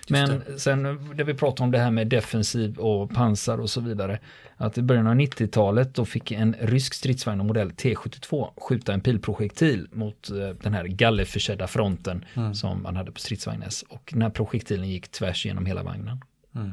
Men 0.09 0.59
sen 0.59 0.83
när 0.83 1.24
vi 1.24 1.35
pratar 1.35 1.64
om 1.64 1.70
det 1.70 1.79
här 1.79 1.90
med 1.90 2.07
defensiv 2.07 2.79
och 2.79 3.11
pansar 3.11 3.59
och 3.59 3.70
så 3.70 3.81
vidare. 3.81 4.18
Att 4.57 4.79
i 4.79 4.83
början 4.83 5.07
av 5.07 5.14
90-talet 5.14 5.94
då 5.94 6.05
fick 6.05 6.31
en 6.31 6.57
rysk 6.61 6.94
stridsvagn 6.94 7.40
av 7.40 7.46
modell 7.46 7.70
T72 7.70 8.50
skjuta 8.61 8.92
en 8.92 9.00
pilprojektil 9.00 9.88
mot 9.92 10.31
eh, 10.31 10.37
den 10.37 10.74
här 10.74 10.85
gallerförsedda 10.85 11.66
fronten 11.66 12.24
mm. 12.35 12.55
som 12.55 12.83
man 12.83 12.96
hade 12.96 13.12
på 13.12 13.20
stridsvagn 13.20 13.62
S. 13.62 13.85
Och 13.88 14.11
den 14.12 14.22
här 14.22 14.31
projektilen 14.31 14.88
gick 14.88 15.09
tvärs 15.09 15.46
genom 15.46 15.66
hela 15.66 15.83
vagnen. 15.83 16.20
Mm. 16.55 16.72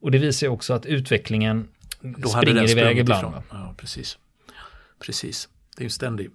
Och 0.00 0.10
det 0.10 0.18
visar 0.18 0.46
ju 0.46 0.50
också 0.50 0.74
att 0.74 0.86
utvecklingen 0.86 1.68
då 2.00 2.28
springer 2.28 2.70
iväg 2.70 2.98
ibland. 2.98 3.34
Ja, 3.50 3.74
precis 3.76 4.18
precis. 5.02 5.48
Det 5.76 5.82
är 5.82 5.84
en 5.84 5.90
ständig, 5.90 6.30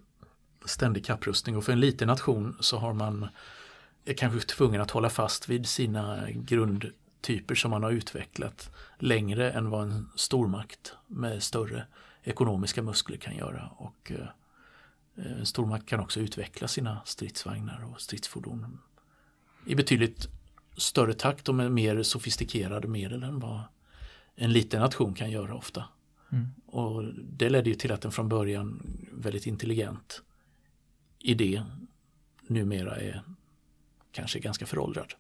ständig 0.66 1.06
kapprustning 1.06 1.58
och 1.58 1.64
för 1.64 1.72
en 1.72 1.80
liten 1.80 2.08
nation 2.08 2.58
så 2.60 2.78
har 2.78 2.94
man 2.94 3.28
är 4.06 4.14
kanske 4.14 4.48
tvungen 4.48 4.82
att 4.82 4.92
hålla 4.92 5.10
fast 5.10 5.50
vid 5.50 5.68
sina 5.68 6.32
grundtyper 6.32 7.56
som 7.56 7.72
man 7.72 7.84
har 7.84 7.92
utvecklat 7.92 8.70
längre 9.00 9.52
än 9.52 9.70
vad 9.70 9.84
en 9.84 10.10
stormakt 10.16 10.94
med 11.08 11.44
större 11.44 11.86
ekonomiska 12.24 12.82
muskler 12.82 13.18
kan 13.18 13.36
göra. 13.36 13.72
Och 13.78 14.12
eh, 14.12 14.28
en 15.40 15.46
stormakt 15.46 15.86
kan 15.86 16.00
också 16.00 16.20
utveckla 16.20 16.68
sina 16.68 17.02
stridsvagnar 17.06 17.86
och 17.92 18.02
stridsfordon 18.02 18.80
i 19.66 19.76
betydligt 19.76 20.28
större 20.78 21.14
takt 21.14 21.50
och 21.50 21.56
med 21.56 21.72
mer 21.72 22.04
sofistikerade 22.04 22.88
medel 22.88 23.24
än 23.24 23.40
vad 23.40 23.62
en 24.36 24.54
liten 24.54 24.82
nation 24.82 25.14
kan 25.14 25.32
göra 25.32 25.56
ofta. 25.56 25.84
Mm. 26.32 26.48
Och 26.66 27.04
Det 27.14 27.50
ledde 27.50 27.70
ju 27.70 27.76
till 27.76 27.92
att 27.92 28.06
en 28.06 28.12
från 28.12 28.30
början 28.30 28.98
väldigt 29.12 29.48
intelligent 29.48 30.22
idé 31.20 31.64
numera 32.48 32.96
är 32.96 33.22
kanske 34.12 34.40
ganska 34.40 34.66
föråldrad. 34.66 35.14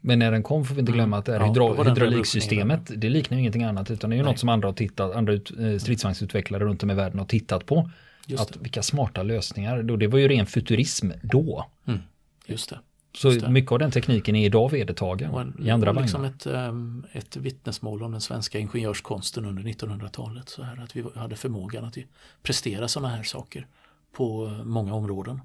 Men 0.00 0.18
när 0.18 0.32
den 0.32 0.42
kom 0.42 0.64
får 0.64 0.74
vi 0.74 0.80
inte 0.80 0.92
glömma 0.92 1.18
att 1.18 1.24
det 1.24 1.32
ja, 1.32 1.82
hydrauliksystemet, 1.84 2.90
det 2.96 3.08
liknar 3.08 3.36
ju 3.36 3.40
ingenting 3.40 3.62
annat 3.62 3.90
utan 3.90 4.10
det 4.10 4.14
är 4.14 4.18
ju 4.18 4.22
Nej. 4.22 4.32
något 4.32 4.40
som 4.40 4.48
andra 4.48 4.68
har 4.68 4.72
tittat, 4.72 5.14
andra 5.16 5.32
ut, 5.32 5.52
eh, 5.58 5.78
stridsvagnsutvecklare 5.78 6.64
runt 6.64 6.82
om 6.82 6.90
i 6.90 6.94
världen 6.94 7.18
har 7.18 7.26
tittat 7.26 7.66
på. 7.66 7.90
Att, 8.38 8.56
vilka 8.56 8.82
smarta 8.82 9.22
lösningar, 9.22 9.82
det 9.82 10.06
var 10.06 10.18
ju 10.18 10.28
ren 10.28 10.46
futurism 10.46 11.10
då. 11.22 11.66
Mm. 11.86 12.00
Just 12.46 12.70
det. 12.70 12.78
Så 13.14 13.50
mycket 13.50 13.72
av 13.72 13.78
den 13.78 13.90
tekniken 13.90 14.36
är 14.36 14.46
idag 14.46 14.70
vedertagen 14.70 15.34
en, 15.34 15.66
i 15.66 15.70
andra 15.70 15.92
liksom 15.92 16.22
vagnar. 16.22 16.36
Ett, 16.36 16.46
um, 16.46 17.06
ett 17.12 17.36
vittnesmål 17.36 18.02
om 18.02 18.12
den 18.12 18.20
svenska 18.20 18.58
ingenjörskonsten 18.58 19.44
under 19.44 19.62
1900-talet. 19.62 20.48
Så 20.48 20.62
här 20.62 20.82
att 20.84 20.96
vi 20.96 21.04
hade 21.14 21.36
förmågan 21.36 21.84
att 21.84 21.96
prestera 22.42 22.88
sådana 22.88 23.16
här 23.16 23.22
saker 23.22 23.66
på 24.12 24.48
många 24.64 24.94
områden 24.94 25.40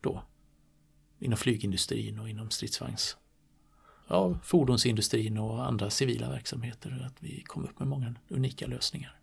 då 0.00 0.22
inom 1.18 1.36
flygindustrin 1.36 2.18
och 2.18 2.28
inom 2.28 2.50
stridsvagns 2.50 3.16
ja, 4.08 4.38
fordonsindustrin 4.42 5.38
och 5.38 5.66
andra 5.66 5.90
civila 5.90 6.30
verksamheter. 6.30 7.04
Att 7.06 7.22
vi 7.22 7.42
kom 7.46 7.64
upp 7.64 7.78
med 7.78 7.88
många 7.88 8.14
unika 8.28 8.66
lösningar. 8.66 9.21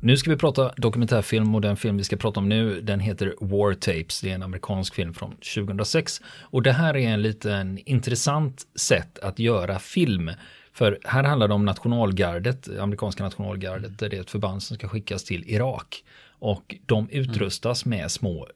Nu 0.00 0.16
ska 0.16 0.30
vi 0.30 0.36
prata 0.36 0.72
dokumentärfilm 0.76 1.54
och 1.54 1.60
den 1.60 1.76
film 1.76 1.96
vi 1.96 2.04
ska 2.04 2.16
prata 2.16 2.40
om 2.40 2.48
nu 2.48 2.80
den 2.80 3.00
heter 3.00 3.34
War 3.40 3.74
Tapes. 3.74 4.20
Det 4.20 4.30
är 4.30 4.34
en 4.34 4.42
amerikansk 4.42 4.94
film 4.94 5.14
från 5.14 5.30
2006. 5.30 6.20
Och 6.40 6.62
det 6.62 6.72
här 6.72 6.96
är 6.96 7.08
en 7.08 7.22
liten 7.22 7.78
intressant 7.84 8.62
sätt 8.74 9.18
att 9.18 9.38
göra 9.38 9.78
film. 9.78 10.30
För 10.72 10.98
här 11.04 11.24
handlar 11.24 11.48
det 11.48 11.54
om 11.54 11.64
nationalgardet, 11.64 12.78
amerikanska 12.80 13.24
nationalgardet, 13.24 13.98
där 13.98 14.08
det 14.08 14.16
är 14.16 14.20
ett 14.20 14.30
förband 14.30 14.62
som 14.62 14.76
ska 14.76 14.88
skickas 14.88 15.24
till 15.24 15.44
Irak. 15.50 16.04
Och 16.46 16.76
de 16.86 17.08
utrustas 17.10 17.84
med 17.84 18.10
små 18.10 18.48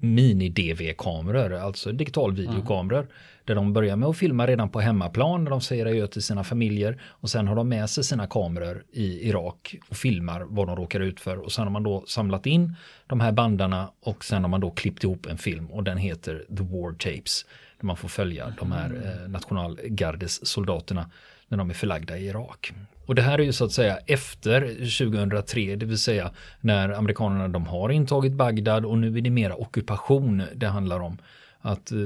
mini-DV-kameror, 0.00 1.52
alltså 1.52 1.92
digital 1.92 2.32
videokameror. 2.34 2.98
Mm. 2.98 3.10
Där 3.44 3.54
de 3.54 3.72
börjar 3.72 3.96
med 3.96 4.08
att 4.08 4.16
filma 4.16 4.46
redan 4.46 4.68
på 4.68 4.80
hemmaplan 4.80 5.44
när 5.44 5.50
de 5.50 5.60
säger 5.60 5.86
adjö 5.86 6.06
till 6.06 6.22
sina 6.22 6.44
familjer. 6.44 7.02
Och 7.04 7.30
sen 7.30 7.48
har 7.48 7.56
de 7.56 7.68
med 7.68 7.90
sig 7.90 8.04
sina 8.04 8.26
kameror 8.26 8.84
i 8.92 9.28
Irak 9.28 9.76
och 9.88 9.96
filmar 9.96 10.40
vad 10.48 10.66
de 10.66 10.76
råkar 10.76 11.00
ut 11.00 11.20
för. 11.20 11.36
Och 11.36 11.52
sen 11.52 11.64
har 11.64 11.70
man 11.70 11.82
då 11.82 12.04
samlat 12.06 12.46
in 12.46 12.76
de 13.06 13.20
här 13.20 13.32
bandarna 13.32 13.90
och 14.00 14.24
sen 14.24 14.42
har 14.42 14.48
man 14.48 14.60
då 14.60 14.70
klippt 14.70 15.04
ihop 15.04 15.26
en 15.26 15.38
film 15.38 15.70
och 15.70 15.84
den 15.84 15.98
heter 15.98 16.44
The 16.48 16.62
War 16.62 16.92
Tapes. 16.92 17.46
Där 17.80 17.86
man 17.86 17.96
får 17.96 18.08
följa 18.08 18.44
mm. 18.44 18.56
de 18.58 18.72
här 18.72 18.86
mm. 18.86 19.02
eh, 19.02 19.28
nationalgardes 19.28 20.46
soldaterna 20.46 21.10
när 21.48 21.58
de 21.58 21.70
är 21.70 21.74
förlagda 21.74 22.18
i 22.18 22.26
Irak. 22.26 22.72
Och 23.06 23.14
det 23.14 23.22
här 23.22 23.38
är 23.38 23.42
ju 23.42 23.52
så 23.52 23.64
att 23.64 23.72
säga 23.72 23.98
efter 24.06 24.60
2003, 24.98 25.76
det 25.76 25.86
vill 25.86 25.98
säga 25.98 26.30
när 26.60 26.88
amerikanerna 26.88 27.48
de 27.48 27.66
har 27.66 27.90
intagit 27.90 28.32
Bagdad 28.32 28.84
och 28.84 28.98
nu 28.98 29.18
är 29.18 29.20
det 29.20 29.30
mera 29.30 29.54
ockupation 29.54 30.42
det 30.54 30.66
handlar 30.66 31.00
om. 31.00 31.18
Att 31.60 31.92
eh, 31.92 31.98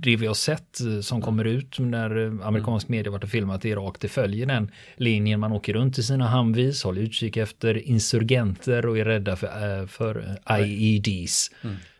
det 0.00 0.16
vi 0.16 0.26
har 0.26 0.34
sett 0.34 0.80
eh, 0.80 1.00
som 1.00 1.22
kommer 1.22 1.44
ut 1.44 1.78
när 1.78 2.26
eh, 2.26 2.46
amerikansk 2.46 2.88
media 2.88 3.12
varit 3.12 3.24
och 3.24 3.30
filmat 3.30 3.64
i 3.64 3.68
Irak, 3.68 3.96
det 4.00 4.08
följer 4.08 4.46
den 4.46 4.70
linjen. 4.96 5.40
Man 5.40 5.52
åker 5.52 5.72
runt 5.72 5.98
i 5.98 6.02
sina 6.02 6.28
Humvees, 6.28 6.82
håller 6.82 7.02
utkik 7.02 7.36
efter 7.36 7.88
insurgenter 7.88 8.86
och 8.86 8.98
är 8.98 9.04
rädda 9.04 9.36
för, 9.36 9.86
för 9.86 10.38
IEDs. 10.50 11.50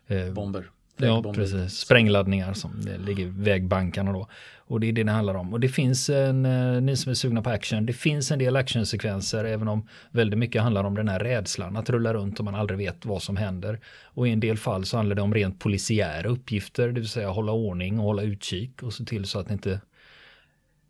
Mm. 0.09 0.35
Bomber. 0.35 0.65
Ja, 1.07 1.33
precis. 1.33 1.79
Sprängladdningar 1.79 2.53
som 2.53 2.71
ligger 3.07 3.25
i 3.25 3.33
vägbankarna 3.37 4.13
då. 4.13 4.29
Och 4.69 4.81
det 4.81 4.89
är 4.89 4.93
det 4.93 5.03
det 5.03 5.13
handlar 5.13 5.35
om. 5.35 5.53
Och 5.53 5.61
det 5.61 5.69
finns 5.69 6.11
en, 6.11 6.47
eh, 6.47 6.81
ni 6.81 6.97
som 6.97 7.11
är 7.11 7.15
sugna 7.15 7.43
på 7.43 7.51
action, 7.51 7.87
det 7.87 7.93
finns 7.93 8.31
en 8.31 8.39
del 8.39 8.57
actionsekvenser 8.57 9.45
även 9.45 9.69
om 9.69 9.89
väldigt 10.11 10.39
mycket 10.39 10.63
handlar 10.63 10.85
om 10.85 10.95
den 10.95 11.09
här 11.09 11.19
rädslan 11.19 11.77
att 11.77 11.91
rulla 11.91 12.15
runt 12.15 12.39
och 12.39 12.45
man 12.45 12.55
aldrig 12.55 12.79
vet 12.79 13.07
vad 13.07 13.23
som 13.23 13.37
händer. 13.37 13.81
Och 14.05 14.29
i 14.29 14.31
en 14.31 14.41
del 14.41 14.59
fall 14.59 14.85
så 14.85 14.97
handlar 14.97 15.17
det 15.17 15.23
om 15.23 15.35
rent 15.35 15.59
polisiära 15.59 16.29
uppgifter, 16.29 16.89
det 16.89 17.01
vill 17.01 17.09
säga 17.09 17.29
hålla 17.29 17.53
ordning 17.53 17.99
och 17.99 18.05
hålla 18.05 18.23
utkik 18.23 18.83
och 18.83 18.93
se 18.93 19.05
till 19.05 19.25
så 19.25 19.39
att 19.39 19.49
det 19.49 19.53
inte 19.53 19.81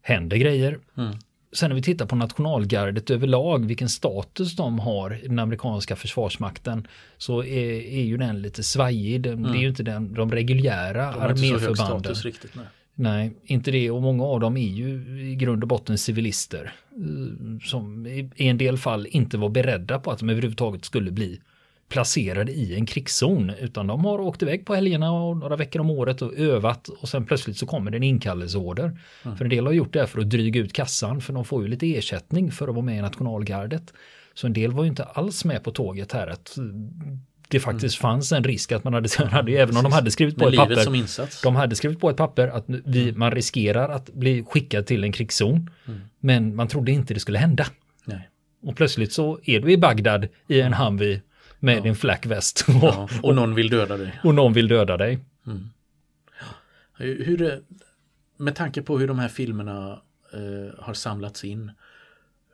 händer 0.03 0.37
grejer. 0.37 0.79
Mm. 0.97 1.13
Sen 1.53 1.71
när 1.71 1.75
vi 1.75 1.83
tittar 1.83 2.07
på 2.07 2.17
nationalgardet 2.17 3.11
överlag, 3.11 3.67
vilken 3.67 3.89
status 3.89 4.57
de 4.57 4.79
har 4.79 5.25
i 5.25 5.29
den 5.29 5.39
amerikanska 5.39 5.97
försvarsmakten, 5.97 6.87
så 7.19 7.43
är, 7.43 7.71
är 7.81 8.03
ju 8.03 8.17
den 8.17 8.43
lite 8.43 8.63
svajig. 8.63 9.27
mm. 9.27 9.43
Det 9.43 9.59
är 9.59 9.61
ju 9.61 9.69
inte 9.69 9.83
den, 9.83 10.15
de 10.15 10.33
reguljära 10.33 11.13
de 11.13 11.21
arméförbanden. 11.21 12.15
Riktigt, 12.15 12.55
nej. 12.55 12.67
nej, 12.95 13.37
inte 13.45 13.71
det. 13.71 13.91
Och 13.91 14.03
många 14.03 14.25
av 14.25 14.41
dem 14.41 14.57
är 14.57 14.69
ju 14.69 15.21
i 15.31 15.35
grund 15.35 15.63
och 15.63 15.69
botten 15.69 15.99
civilister. 15.99 16.73
Eh, 16.97 17.67
som 17.69 18.07
i 18.07 18.31
en 18.37 18.59
del 18.59 18.79
fall 18.79 19.07
inte 19.11 19.39
var 19.39 19.49
beredda 19.49 19.99
på 19.99 20.11
att 20.11 20.19
de 20.19 20.29
överhuvudtaget 20.29 20.85
skulle 20.85 21.11
bli 21.11 21.41
placerade 21.89 22.53
i 22.53 22.75
en 22.75 22.87
krigszon 22.87 23.51
utan 23.61 23.87
de 23.87 24.05
har 24.05 24.21
åkt 24.21 24.43
iväg 24.43 24.67
på 24.67 24.75
helgerna 24.75 25.13
och 25.13 25.37
några 25.37 25.57
veckor 25.57 25.81
om 25.81 25.91
året 25.91 26.23
och 26.23 26.35
övat 26.35 26.89
och 26.89 27.09
sen 27.09 27.27
plötsligt 27.27 27.57
så 27.57 27.67
kommer 27.67 27.91
det 27.91 27.97
en 27.97 28.03
inkallelseorder. 28.03 28.99
Mm. 29.25 29.37
För 29.37 29.45
en 29.45 29.51
del 29.51 29.67
har 29.67 29.73
gjort 29.73 29.93
det 29.93 30.07
för 30.07 30.21
att 30.21 30.31
dryga 30.31 30.61
ut 30.61 30.73
kassan 30.73 31.21
för 31.21 31.33
de 31.33 31.45
får 31.45 31.63
ju 31.63 31.69
lite 31.69 31.97
ersättning 31.97 32.53
för 32.53 32.69
att 32.69 32.75
vara 32.75 32.85
med 32.85 32.99
i 32.99 33.01
nationalgardet. 33.01 33.93
Så 34.35 34.47
en 34.47 34.53
del 34.53 34.73
var 34.73 34.83
ju 34.85 34.89
inte 34.89 35.05
alls 35.05 35.45
med 35.45 35.65
på 35.65 35.71
tåget 35.71 36.13
här 36.13 36.27
att 36.27 36.57
det 37.49 37.61
faktiskt 37.61 38.03
mm. 38.03 38.11
fanns 38.11 38.33
en 38.33 38.45
risk 38.45 38.73
att 38.73 38.85
man 38.85 38.95
hade, 38.95 39.09
hade 39.31 39.53
även 39.53 39.77
om 39.77 39.83
de 39.83 39.93
hade 39.93 40.11
skrivit 40.11 40.37
på 40.37 40.49
ett 40.49 40.57
papper. 40.57 41.43
De 41.43 41.57
hade 41.57 41.77
skrivit 41.77 42.01
på 42.01 42.11
ett 42.11 42.17
papper 42.17 42.49
att 42.49 42.65
vi, 42.67 43.03
mm. 43.03 43.19
man 43.19 43.31
riskerar 43.31 43.89
att 43.89 44.15
bli 44.15 44.45
skickad 44.49 44.87
till 44.87 45.05
en 45.05 45.13
krigszon. 45.13 45.71
Mm. 45.87 46.01
Men 46.21 46.57
man 46.57 46.69
trodde 46.69 46.93
inte 46.93 47.15
det 47.15 47.21
skulle 47.21 47.39
hända. 47.39 47.67
Nej. 48.05 48.29
Och 48.63 48.77
plötsligt 48.77 49.13
så 49.13 49.41
är 49.45 49.61
du 49.61 49.73
i 49.73 49.77
Bagdad 49.77 50.29
i 50.49 50.61
en 50.61 50.73
Humvee 50.73 51.21
med 51.59 51.77
ja. 51.77 51.83
din 51.83 51.95
flackväst. 51.95 52.65
Ja, 52.69 53.09
och 53.23 53.35
någon 53.35 53.55
vill 53.55 53.69
döda 53.69 53.97
dig. 53.97 54.21
Och 54.25 54.35
någon 54.35 54.53
vill 54.53 54.69
döda 54.69 54.97
dig. 54.97 55.19
Mm. 55.47 55.69
Hur, 57.01 57.63
med 58.37 58.55
tanke 58.55 58.83
på 58.83 58.99
hur 58.99 59.09
de 59.09 59.19
här 59.19 59.29
filmerna 59.29 60.03
eh, 60.33 60.85
har 60.85 60.95
samlats 60.95 61.45
in 61.45 61.71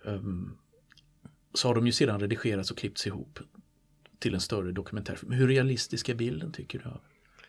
um, 0.02 0.58
så 1.54 1.68
har 1.68 1.74
de 1.74 1.86
ju 1.86 1.92
sedan 1.92 2.20
redigerats 2.20 2.70
och 2.70 2.78
klippts 2.78 3.06
ihop 3.06 3.38
till 4.18 4.34
en 4.34 4.40
större 4.40 4.72
dokumentärfilm. 4.72 5.32
Hur 5.32 5.48
realistisk 5.48 6.08
är 6.08 6.14
bilden 6.14 6.52
tycker 6.52 6.78
du? 6.78 6.84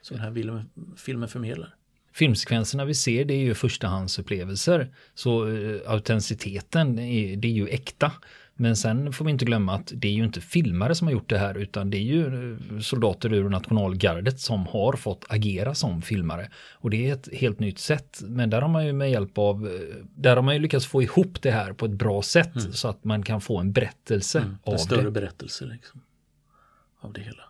Som 0.01 0.17
den 0.17 0.25
här 0.25 0.33
filmen, 0.33 0.69
filmen 0.97 1.29
förmedlar? 1.29 1.75
filmsekvenserna 2.15 2.85
vi 2.85 2.93
ser 2.93 3.25
det 3.25 3.33
är 3.33 3.39
ju 3.39 3.53
förstahandsupplevelser. 3.53 4.95
Så 5.13 5.45
uh, 5.45 5.81
autenticiteten 5.85 6.99
är, 6.99 7.37
det 7.37 7.47
är 7.47 7.51
ju 7.51 7.67
äkta. 7.67 8.11
Men 8.57 8.75
sen 8.75 9.13
får 9.13 9.25
vi 9.25 9.31
inte 9.31 9.45
glömma 9.45 9.75
att 9.75 9.91
det 9.95 10.07
är 10.07 10.11
ju 10.11 10.23
inte 10.23 10.41
filmare 10.41 10.95
som 10.95 11.07
har 11.07 11.11
gjort 11.11 11.29
det 11.29 11.37
här 11.37 11.57
utan 11.57 11.89
det 11.89 11.97
är 11.97 12.01
ju 12.01 12.53
eh, 12.53 12.79
soldater 12.79 13.33
ur 13.33 13.49
nationalgardet 13.49 14.39
som 14.39 14.67
har 14.67 14.93
fått 14.93 15.25
agera 15.29 15.75
som 15.75 16.01
filmare. 16.01 16.49
Och 16.73 16.89
det 16.89 17.09
är 17.09 17.13
ett 17.13 17.29
helt 17.33 17.59
nytt 17.59 17.79
sätt. 17.79 18.21
Men 18.23 18.49
där 18.49 18.61
har 18.61 18.69
man 18.69 18.85
ju 18.85 18.93
med 18.93 19.11
hjälp 19.11 19.37
av, 19.37 19.67
eh, 19.67 19.95
där 20.15 20.35
har 20.35 20.43
man 20.43 20.53
ju 20.53 20.59
lyckats 20.59 20.85
få 20.85 21.01
ihop 21.01 21.41
det 21.41 21.51
här 21.51 21.73
på 21.73 21.85
ett 21.85 21.91
bra 21.91 22.21
sätt 22.21 22.55
mm. 22.55 22.73
så 22.73 22.87
att 22.87 23.03
man 23.03 23.23
kan 23.23 23.41
få 23.41 23.59
en 23.59 23.71
berättelse 23.71 24.39
mm, 24.39 24.57
en 24.63 24.73
av 24.73 24.77
större 24.77 25.01
det. 25.01 25.11
berättelse 25.11 25.65
liksom. 25.65 26.01
Av 26.99 27.13
det 27.13 27.21
hela. 27.21 27.43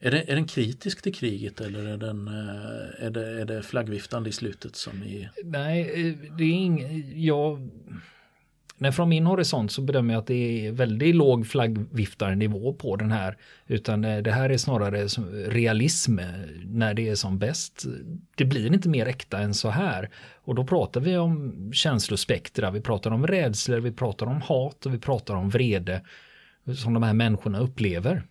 Är, 0.00 0.10
det, 0.10 0.30
är 0.30 0.34
den 0.34 0.46
kritisk 0.46 1.02
till 1.02 1.14
kriget 1.14 1.60
eller 1.60 1.86
är, 1.86 1.96
den, 1.96 2.28
är, 2.98 3.10
det, 3.10 3.40
är 3.40 3.44
det 3.44 3.62
flaggviftande 3.62 4.28
i 4.28 4.32
slutet 4.32 4.76
som 4.76 5.02
är... 5.02 5.30
Nej, 5.44 6.18
det 6.38 6.44
är 6.44 6.52
inget, 6.52 7.16
jag 7.16 7.70
Nej, 8.78 8.92
från 8.92 9.08
min 9.08 9.26
horisont 9.26 9.72
så 9.72 9.82
bedömer 9.82 10.14
jag 10.14 10.20
att 10.20 10.26
det 10.26 10.66
är 10.66 10.72
väldigt 10.72 11.14
låg 11.14 11.46
flaggviftarnivå 11.46 12.72
på 12.72 12.96
den 12.96 13.12
här. 13.12 13.36
Utan 13.66 14.04
eh, 14.04 14.18
det 14.18 14.32
här 14.32 14.50
är 14.50 14.56
snarare 14.56 15.06
realism 15.48 16.18
eh, 16.18 16.26
när 16.64 16.94
det 16.94 17.08
är 17.08 17.14
som 17.14 17.38
bäst. 17.38 17.84
Det 18.36 18.44
blir 18.44 18.72
inte 18.74 18.88
mer 18.88 19.06
äkta 19.06 19.38
än 19.38 19.54
så 19.54 19.68
här. 19.68 20.10
Och 20.34 20.54
då 20.54 20.64
pratar 20.64 21.00
vi 21.00 21.16
om 21.16 21.70
känslospektra, 21.72 22.70
vi 22.70 22.80
pratar 22.80 23.10
om 23.10 23.26
rädslor, 23.26 23.80
vi 23.80 23.92
pratar 23.92 24.26
om 24.26 24.40
hat 24.40 24.86
och 24.86 24.94
vi 24.94 24.98
pratar 24.98 25.34
om 25.34 25.50
vrede 25.50 26.00
som 26.76 26.94
de 26.94 27.02
här 27.02 27.14
människorna 27.14 27.58
upplever. 27.58 28.22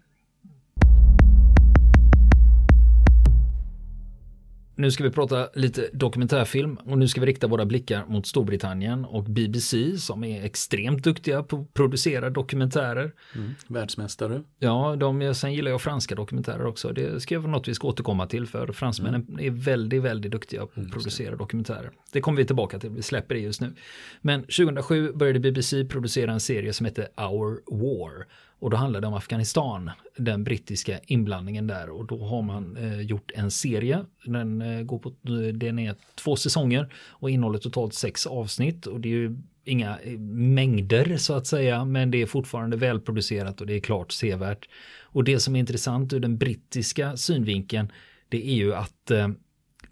Nu 4.76 4.92
ska 4.92 5.04
vi 5.04 5.12
prata 5.12 5.50
lite 5.54 5.90
dokumentärfilm 5.94 6.76
och 6.76 6.98
nu 6.98 7.08
ska 7.08 7.22
vi 7.22 7.28
rikta 7.28 7.48
våra 7.48 7.66
blickar 7.66 8.06
mot 8.08 8.28
Storbritannien 8.28 9.06
och 9.06 9.24
BBC 9.24 9.98
som 9.98 10.24
är 10.24 10.46
extremt 10.46 11.04
duktiga 11.04 11.44
på 11.44 11.58
att 11.58 11.74
producera 11.74 12.30
dokumentärer. 12.30 13.12
Mm, 13.36 13.56
världsmästare. 13.68 14.42
Ja, 14.60 14.96
de, 14.96 15.36
sen 15.36 15.54
gillar 15.54 15.72
jag 15.72 15.82
franska 15.82 16.16
dokumentärer 16.16 16.66
också. 16.66 16.94
Det 16.94 17.20
ska 17.20 17.40
vara 17.40 17.52
något 17.52 17.68
vi 17.68 17.74
ska 17.74 17.88
återkomma 17.88 18.28
till 18.28 18.48
för 18.48 18.72
fransmännen 18.72 19.26
mm. 19.30 19.46
är 19.46 19.50
väldigt, 19.50 20.04
väldigt 20.04 20.32
duktiga 20.32 20.60
på 20.62 20.72
att 20.72 20.78
mm, 20.78 20.92
producera 20.92 21.36
dokumentärer. 21.36 21.92
Det 22.12 22.22
kommer 22.22 22.38
vi 22.38 22.46
tillbaka 22.46 22.80
till, 22.80 22.90
vi 22.90 23.02
släpper 23.02 23.36
det 23.36 23.42
just 23.42 23.62
nu. 23.62 23.74
Men 24.22 24.42
2007 24.42 25.14
började 25.14 25.40
BBC 25.40 25.86
producera 25.86 26.32
en 26.32 26.40
serie 26.40 26.74
som 26.74 26.86
heter 26.86 27.08
Our 27.18 27.62
War 27.72 28.26
och 28.64 28.70
då 28.70 28.78
handlar 28.78 29.02
det 29.02 29.08
om 29.08 29.14
Afghanistan, 29.14 29.92
den 30.18 30.44
brittiska 30.44 31.00
inblandningen 31.08 31.68
där. 31.68 31.90
Och 31.90 32.06
då 32.06 32.26
har 32.26 32.42
man 32.42 32.78
eh, 32.78 33.02
gjort 33.02 33.32
en 33.36 33.52
serie. 33.52 34.06
Den, 34.26 34.62
eh, 34.62 34.82
går 34.82 35.00
på, 35.00 35.10
eh, 35.10 35.54
den 35.54 35.80
är 35.80 35.96
två 36.16 36.36
säsonger 36.36 36.94
och 37.08 37.30
innehåller 37.30 37.60
totalt 37.60 37.94
sex 37.94 38.28
avsnitt. 38.28 38.86
Och 38.86 39.00
det 39.00 39.10
är 39.10 39.14
ju 39.14 39.38
inga 39.66 40.00
eh, 40.04 40.20
mängder 40.20 41.18
så 41.18 41.34
att 41.34 41.48
säga, 41.48 41.86
men 41.86 42.12
det 42.12 42.22
är 42.22 42.26
fortfarande 42.26 42.78
välproducerat 42.78 43.62
och 43.62 43.68
det 43.68 43.74
är 43.74 43.80
klart 43.80 44.12
sevärt. 44.12 44.70
Och 45.02 45.24
det 45.24 45.40
som 45.40 45.56
är 45.56 45.60
intressant 45.60 46.14
ur 46.14 46.20
den 46.20 46.38
brittiska 46.38 47.18
synvinkeln, 47.18 47.92
det 48.30 48.48
är 48.50 48.56
ju 48.56 48.74
att 48.76 49.12
eh, 49.12 49.28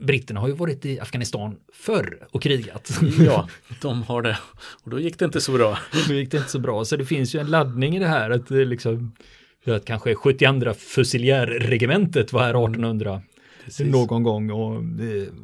britterna 0.02 0.40
har 0.40 0.48
ju 0.48 0.54
varit 0.54 0.86
i 0.86 1.00
Afghanistan 1.00 1.56
förr 1.74 2.28
och 2.32 2.42
krigat. 2.42 2.90
Ja, 3.20 3.48
de 3.82 4.04
har 4.04 4.22
det. 4.22 4.38
Och 4.84 4.90
då 4.90 5.00
gick 5.00 5.20
det 5.20 5.26
inte 5.26 5.42
så 5.42 5.52
bra. 5.52 5.78
Då 6.08 6.14
gick 6.14 6.32
det 6.32 6.38
inte 6.38 6.50
så 6.50 6.60
bra. 6.60 6.86
Så 6.86 6.96
det 6.96 7.06
finns 7.06 7.36
ju 7.36 7.40
en 7.40 7.48
laddning 7.48 7.96
i 7.96 8.00
det 8.00 8.08
här 8.08 8.30
att 8.30 8.48
det 8.48 8.66
liksom 8.66 9.12
att 9.66 9.86
kanske 9.86 10.16
72 10.16 10.74
fusiljärregementet 10.74 12.34
var 12.34 12.42
här 12.42 12.50
1800 12.50 13.22
mm. 13.80 13.92
någon 13.92 14.24
gång 14.24 14.52
och, 14.52 14.84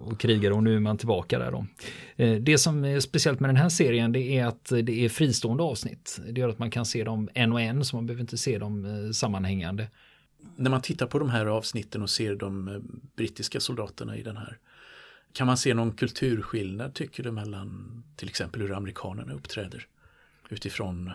och 0.01 0.19
krigade 0.19 0.55
och 0.55 0.63
nu 0.63 0.75
är 0.75 0.79
man 0.79 0.97
tillbaka 0.97 1.39
där 1.39 1.51
då. 1.51 1.65
Eh, 2.15 2.35
det 2.35 2.57
som 2.57 2.85
är 2.85 2.99
speciellt 2.99 3.39
med 3.39 3.49
den 3.49 3.57
här 3.57 3.69
serien 3.69 4.11
det 4.11 4.37
är 4.37 4.45
att 4.45 4.71
det 4.83 5.05
är 5.05 5.09
fristående 5.09 5.63
avsnitt. 5.63 6.19
Det 6.29 6.41
gör 6.41 6.49
att 6.49 6.59
man 6.59 6.71
kan 6.71 6.85
se 6.85 7.03
dem 7.03 7.29
en 7.33 7.53
och 7.53 7.61
en 7.61 7.85
så 7.85 7.95
man 7.95 8.05
behöver 8.05 8.21
inte 8.21 8.37
se 8.37 8.57
dem 8.57 8.85
eh, 8.85 9.11
sammanhängande 9.11 9.87
när 10.55 10.69
man 10.69 10.81
tittar 10.81 11.07
på 11.07 11.19
de 11.19 11.29
här 11.29 11.45
avsnitten 11.45 12.01
och 12.01 12.09
ser 12.09 12.35
de 12.35 12.67
eh, 12.67 12.79
brittiska 13.15 13.59
soldaterna 13.59 14.17
i 14.17 14.23
den 14.23 14.37
här 14.37 14.57
kan 15.33 15.47
man 15.47 15.57
se 15.57 15.73
någon 15.73 15.91
kulturskillnad 15.91 16.93
tycker 16.93 17.23
du 17.23 17.31
mellan 17.31 18.03
till 18.15 18.29
exempel 18.29 18.61
hur 18.61 18.73
amerikanerna 18.73 19.33
uppträder 19.33 19.87
utifrån 20.49 21.11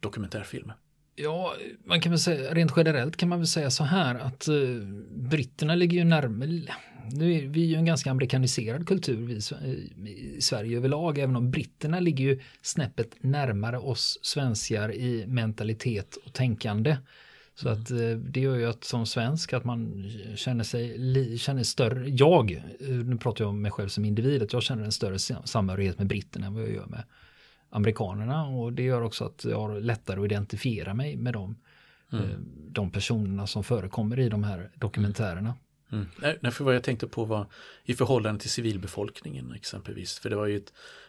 dokumentärfilmer? 0.00 0.74
Ja, 1.16 1.54
man 1.84 2.00
kan 2.00 2.12
väl 2.12 2.18
säga 2.18 2.54
rent 2.54 2.72
generellt 2.76 3.16
kan 3.16 3.28
man 3.28 3.38
väl 3.38 3.46
säga 3.46 3.70
så 3.70 3.84
här 3.84 4.14
att 4.14 4.48
eh, 4.48 4.54
britterna 5.10 5.74
ligger 5.74 5.98
ju 5.98 6.04
närmare 6.04 6.76
nu 7.12 7.34
är 7.34 7.46
vi 7.46 7.60
ju 7.60 7.76
en 7.76 7.84
ganska 7.84 8.10
amerikaniserad 8.10 8.88
kultur 8.88 9.26
vi, 9.26 9.34
i 10.10 10.40
Sverige 10.40 10.76
överlag, 10.76 11.18
även 11.18 11.36
om 11.36 11.50
britterna 11.50 12.00
ligger 12.00 12.24
ju 12.24 12.40
snäppet 12.62 13.14
närmare 13.20 13.78
oss 13.78 14.18
svenskar 14.22 14.94
i 14.94 15.26
mentalitet 15.26 16.16
och 16.16 16.32
tänkande. 16.32 16.96
Så 17.54 17.68
att 17.68 17.90
eh, 17.90 18.10
det 18.10 18.40
gör 18.40 18.56
ju 18.56 18.66
att 18.66 18.84
som 18.84 19.06
svensk 19.06 19.52
att 19.52 19.64
man 19.64 20.10
känner 20.36 20.64
sig, 20.64 21.38
känner 21.38 21.62
större, 21.62 22.08
jag, 22.08 22.52
eh, 22.80 22.88
nu 22.88 23.18
pratar 23.18 23.44
jag 23.44 23.50
om 23.50 23.62
mig 23.62 23.70
själv 23.70 23.88
som 23.88 24.04
individ, 24.04 24.42
att 24.42 24.52
jag 24.52 24.62
känner 24.62 24.84
en 24.84 24.92
större 24.92 25.18
samhörighet 25.44 25.98
med 25.98 26.06
britterna 26.06 26.46
än 26.46 26.54
vad 26.54 26.62
jag 26.62 26.72
gör 26.72 26.86
med 26.86 27.04
amerikanerna 27.70 28.46
och 28.46 28.72
det 28.72 28.82
gör 28.82 29.02
också 29.02 29.24
att 29.24 29.44
jag 29.44 29.60
har 29.60 29.80
lättare 29.80 30.20
att 30.20 30.24
identifiera 30.24 30.94
mig 30.94 31.16
med 31.16 31.32
dem. 31.32 31.56
Mm. 32.12 32.24
Eh, 32.24 32.36
de 32.68 32.90
personerna 32.90 33.46
som 33.46 33.64
förekommer 33.64 34.18
i 34.18 34.28
de 34.28 34.44
här 34.44 34.70
dokumentärerna. 34.74 35.54
Mm. 35.92 36.06
Nej, 36.40 36.52
för 36.52 36.64
vad 36.64 36.74
jag 36.74 36.82
tänkte 36.82 37.06
på 37.06 37.24
var 37.24 37.46
i 37.84 37.94
förhållande 37.94 38.40
till 38.40 38.50
civilbefolkningen 38.50 39.52
exempelvis. 39.52 40.18
För 40.18 40.30
det 40.30 40.36
har 40.36 40.46
ju 40.46 40.62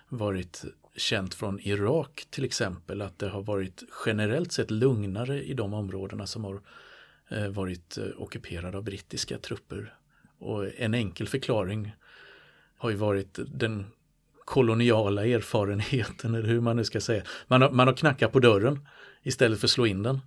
varit 0.09 0.65
känt 0.97 1.33
från 1.33 1.59
Irak 1.59 2.27
till 2.29 2.43
exempel 2.43 3.01
att 3.01 3.19
det 3.19 3.29
har 3.29 3.41
varit 3.41 3.83
generellt 4.05 4.51
sett 4.51 4.71
lugnare 4.71 5.43
i 5.43 5.53
de 5.53 5.73
områdena 5.73 6.27
som 6.27 6.43
har 6.43 6.61
eh, 7.29 7.47
varit 7.47 7.97
eh, 7.97 8.03
ockuperade 8.17 8.77
av 8.77 8.83
brittiska 8.83 9.37
trupper. 9.37 9.93
Och 10.39 10.65
en 10.77 10.93
enkel 10.93 11.27
förklaring 11.27 11.91
har 12.77 12.89
ju 12.89 12.95
varit 12.95 13.39
den 13.47 13.85
koloniala 14.45 15.25
erfarenheten 15.25 16.35
eller 16.35 16.47
hur 16.47 16.61
man 16.61 16.75
nu 16.75 16.83
ska 16.83 17.01
säga. 17.01 17.23
Man 17.47 17.61
har, 17.61 17.71
man 17.71 17.87
har 17.87 17.95
knackat 17.95 18.31
på 18.31 18.39
dörren 18.39 18.87
istället 19.23 19.59
för 19.59 19.67
att 19.67 19.71
slå 19.71 19.85
in 19.85 20.03
den. 20.03 20.19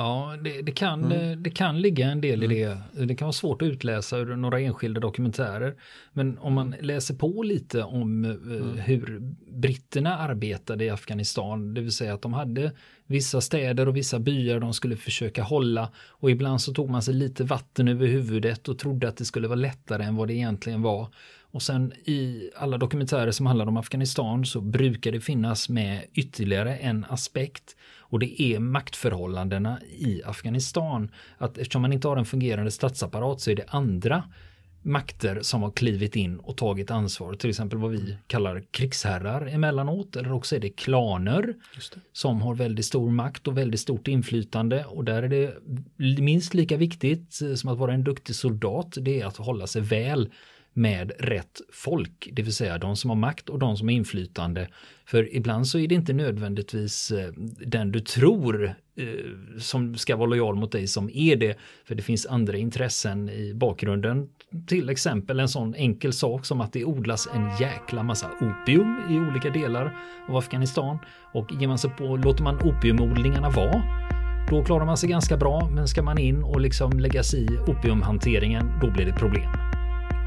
Ja, 0.00 0.36
det, 0.42 0.62
det 0.62 0.72
kan, 0.72 1.12
mm. 1.12 1.42
det 1.42 1.50
kan 1.50 1.80
ligga 1.80 2.06
en 2.06 2.20
del 2.20 2.42
mm. 2.42 2.56
i 2.56 2.64
det. 2.64 3.06
Det 3.06 3.14
kan 3.14 3.26
vara 3.26 3.32
svårt 3.32 3.62
att 3.62 3.66
utläsa 3.66 4.18
ur 4.18 4.36
några 4.36 4.60
enskilda 4.60 5.00
dokumentärer. 5.00 5.74
Men 6.12 6.38
om 6.38 6.54
man 6.54 6.74
läser 6.80 7.14
på 7.14 7.42
lite 7.42 7.82
om 7.82 8.24
eh, 8.24 8.30
mm. 8.30 8.78
hur 8.78 9.20
britterna 9.60 10.18
arbetade 10.18 10.84
i 10.84 10.90
Afghanistan, 10.90 11.74
det 11.74 11.80
vill 11.80 11.92
säga 11.92 12.14
att 12.14 12.22
de 12.22 12.32
hade 12.32 12.72
vissa 13.06 13.40
städer 13.40 13.88
och 13.88 13.96
vissa 13.96 14.18
byar 14.18 14.60
de 14.60 14.72
skulle 14.72 14.96
försöka 14.96 15.42
hålla 15.42 15.90
och 16.08 16.30
ibland 16.30 16.60
så 16.60 16.72
tog 16.72 16.90
man 16.90 17.02
sig 17.02 17.14
lite 17.14 17.44
vatten 17.44 17.88
över 17.88 18.06
huvudet 18.06 18.68
och 18.68 18.78
trodde 18.78 19.08
att 19.08 19.16
det 19.16 19.24
skulle 19.24 19.48
vara 19.48 19.56
lättare 19.56 20.04
än 20.04 20.16
vad 20.16 20.28
det 20.28 20.34
egentligen 20.34 20.82
var. 20.82 21.08
Och 21.52 21.62
sen 21.62 21.92
i 21.92 22.50
alla 22.56 22.78
dokumentärer 22.78 23.30
som 23.30 23.46
handlar 23.46 23.66
om 23.66 23.76
Afghanistan 23.76 24.44
så 24.44 24.60
brukar 24.60 25.12
det 25.12 25.20
finnas 25.20 25.68
med 25.68 26.04
ytterligare 26.14 26.76
en 26.76 27.06
aspekt 27.08 27.76
och 28.10 28.18
det 28.18 28.42
är 28.42 28.58
maktförhållandena 28.58 29.80
i 29.98 30.22
Afghanistan. 30.24 31.10
Att 31.38 31.58
eftersom 31.58 31.82
man 31.82 31.92
inte 31.92 32.08
har 32.08 32.16
en 32.16 32.24
fungerande 32.24 32.70
statsapparat 32.70 33.40
så 33.40 33.50
är 33.50 33.56
det 33.56 33.64
andra 33.68 34.22
makter 34.82 35.38
som 35.42 35.62
har 35.62 35.70
klivit 35.70 36.16
in 36.16 36.38
och 36.38 36.56
tagit 36.56 36.90
ansvar. 36.90 37.34
Till 37.34 37.50
exempel 37.50 37.78
vad 37.78 37.90
vi 37.90 38.16
kallar 38.26 38.64
krigsherrar 38.70 39.46
emellanåt. 39.46 40.16
Eller 40.16 40.32
också 40.32 40.56
är 40.56 40.60
det 40.60 40.70
klaner 40.70 41.42
det. 41.42 42.00
som 42.12 42.42
har 42.42 42.54
väldigt 42.54 42.84
stor 42.84 43.10
makt 43.10 43.48
och 43.48 43.58
väldigt 43.58 43.80
stort 43.80 44.08
inflytande. 44.08 44.84
Och 44.84 45.04
där 45.04 45.22
är 45.22 45.28
det 45.28 45.54
minst 46.20 46.54
lika 46.54 46.76
viktigt 46.76 47.40
som 47.56 47.70
att 47.70 47.78
vara 47.78 47.94
en 47.94 48.04
duktig 48.04 48.34
soldat. 48.34 48.96
Det 49.00 49.20
är 49.20 49.26
att 49.26 49.36
hålla 49.36 49.66
sig 49.66 49.82
väl 49.82 50.30
med 50.72 51.12
rätt 51.18 51.60
folk, 51.72 52.28
det 52.32 52.42
vill 52.42 52.54
säga 52.54 52.78
de 52.78 52.96
som 52.96 53.10
har 53.10 53.16
makt 53.16 53.48
och 53.48 53.58
de 53.58 53.76
som 53.76 53.88
har 53.88 53.92
inflytande. 53.92 54.68
För 55.04 55.36
ibland 55.36 55.66
så 55.66 55.78
är 55.78 55.88
det 55.88 55.94
inte 55.94 56.12
nödvändigtvis 56.12 57.10
eh, 57.10 57.32
den 57.66 57.92
du 57.92 58.00
tror 58.00 58.74
eh, 58.96 59.06
som 59.58 59.96
ska 59.96 60.16
vara 60.16 60.28
lojal 60.28 60.54
mot 60.54 60.72
dig 60.72 60.86
som 60.86 61.10
är 61.14 61.36
det. 61.36 61.56
För 61.84 61.94
det 61.94 62.02
finns 62.02 62.26
andra 62.26 62.56
intressen 62.56 63.28
i 63.28 63.54
bakgrunden. 63.54 64.28
Till 64.66 64.88
exempel 64.88 65.40
en 65.40 65.48
sån 65.48 65.74
enkel 65.74 66.12
sak 66.12 66.44
som 66.44 66.60
att 66.60 66.72
det 66.72 66.84
odlas 66.84 67.28
en 67.34 67.50
jäkla 67.60 68.02
massa 68.02 68.26
opium 68.26 68.96
i 69.10 69.30
olika 69.30 69.50
delar 69.50 69.96
av 70.28 70.36
Afghanistan. 70.36 70.98
Och 71.34 71.52
ger 71.60 71.68
man 71.68 71.78
sig 71.78 71.90
på, 71.90 72.16
låter 72.16 72.42
man 72.42 72.56
opiumodlingarna 72.56 73.50
vara 73.50 73.82
då 74.50 74.64
klarar 74.64 74.84
man 74.84 74.96
sig 74.96 75.08
ganska 75.08 75.36
bra, 75.36 75.68
men 75.70 75.88
ska 75.88 76.02
man 76.02 76.18
in 76.18 76.42
och 76.42 76.60
liksom 76.60 76.90
lägga 76.98 77.22
sig 77.22 77.44
i 77.44 77.58
opiumhanteringen, 77.58 78.78
då 78.80 78.90
blir 78.90 79.06
det 79.06 79.12
problem. 79.12 79.50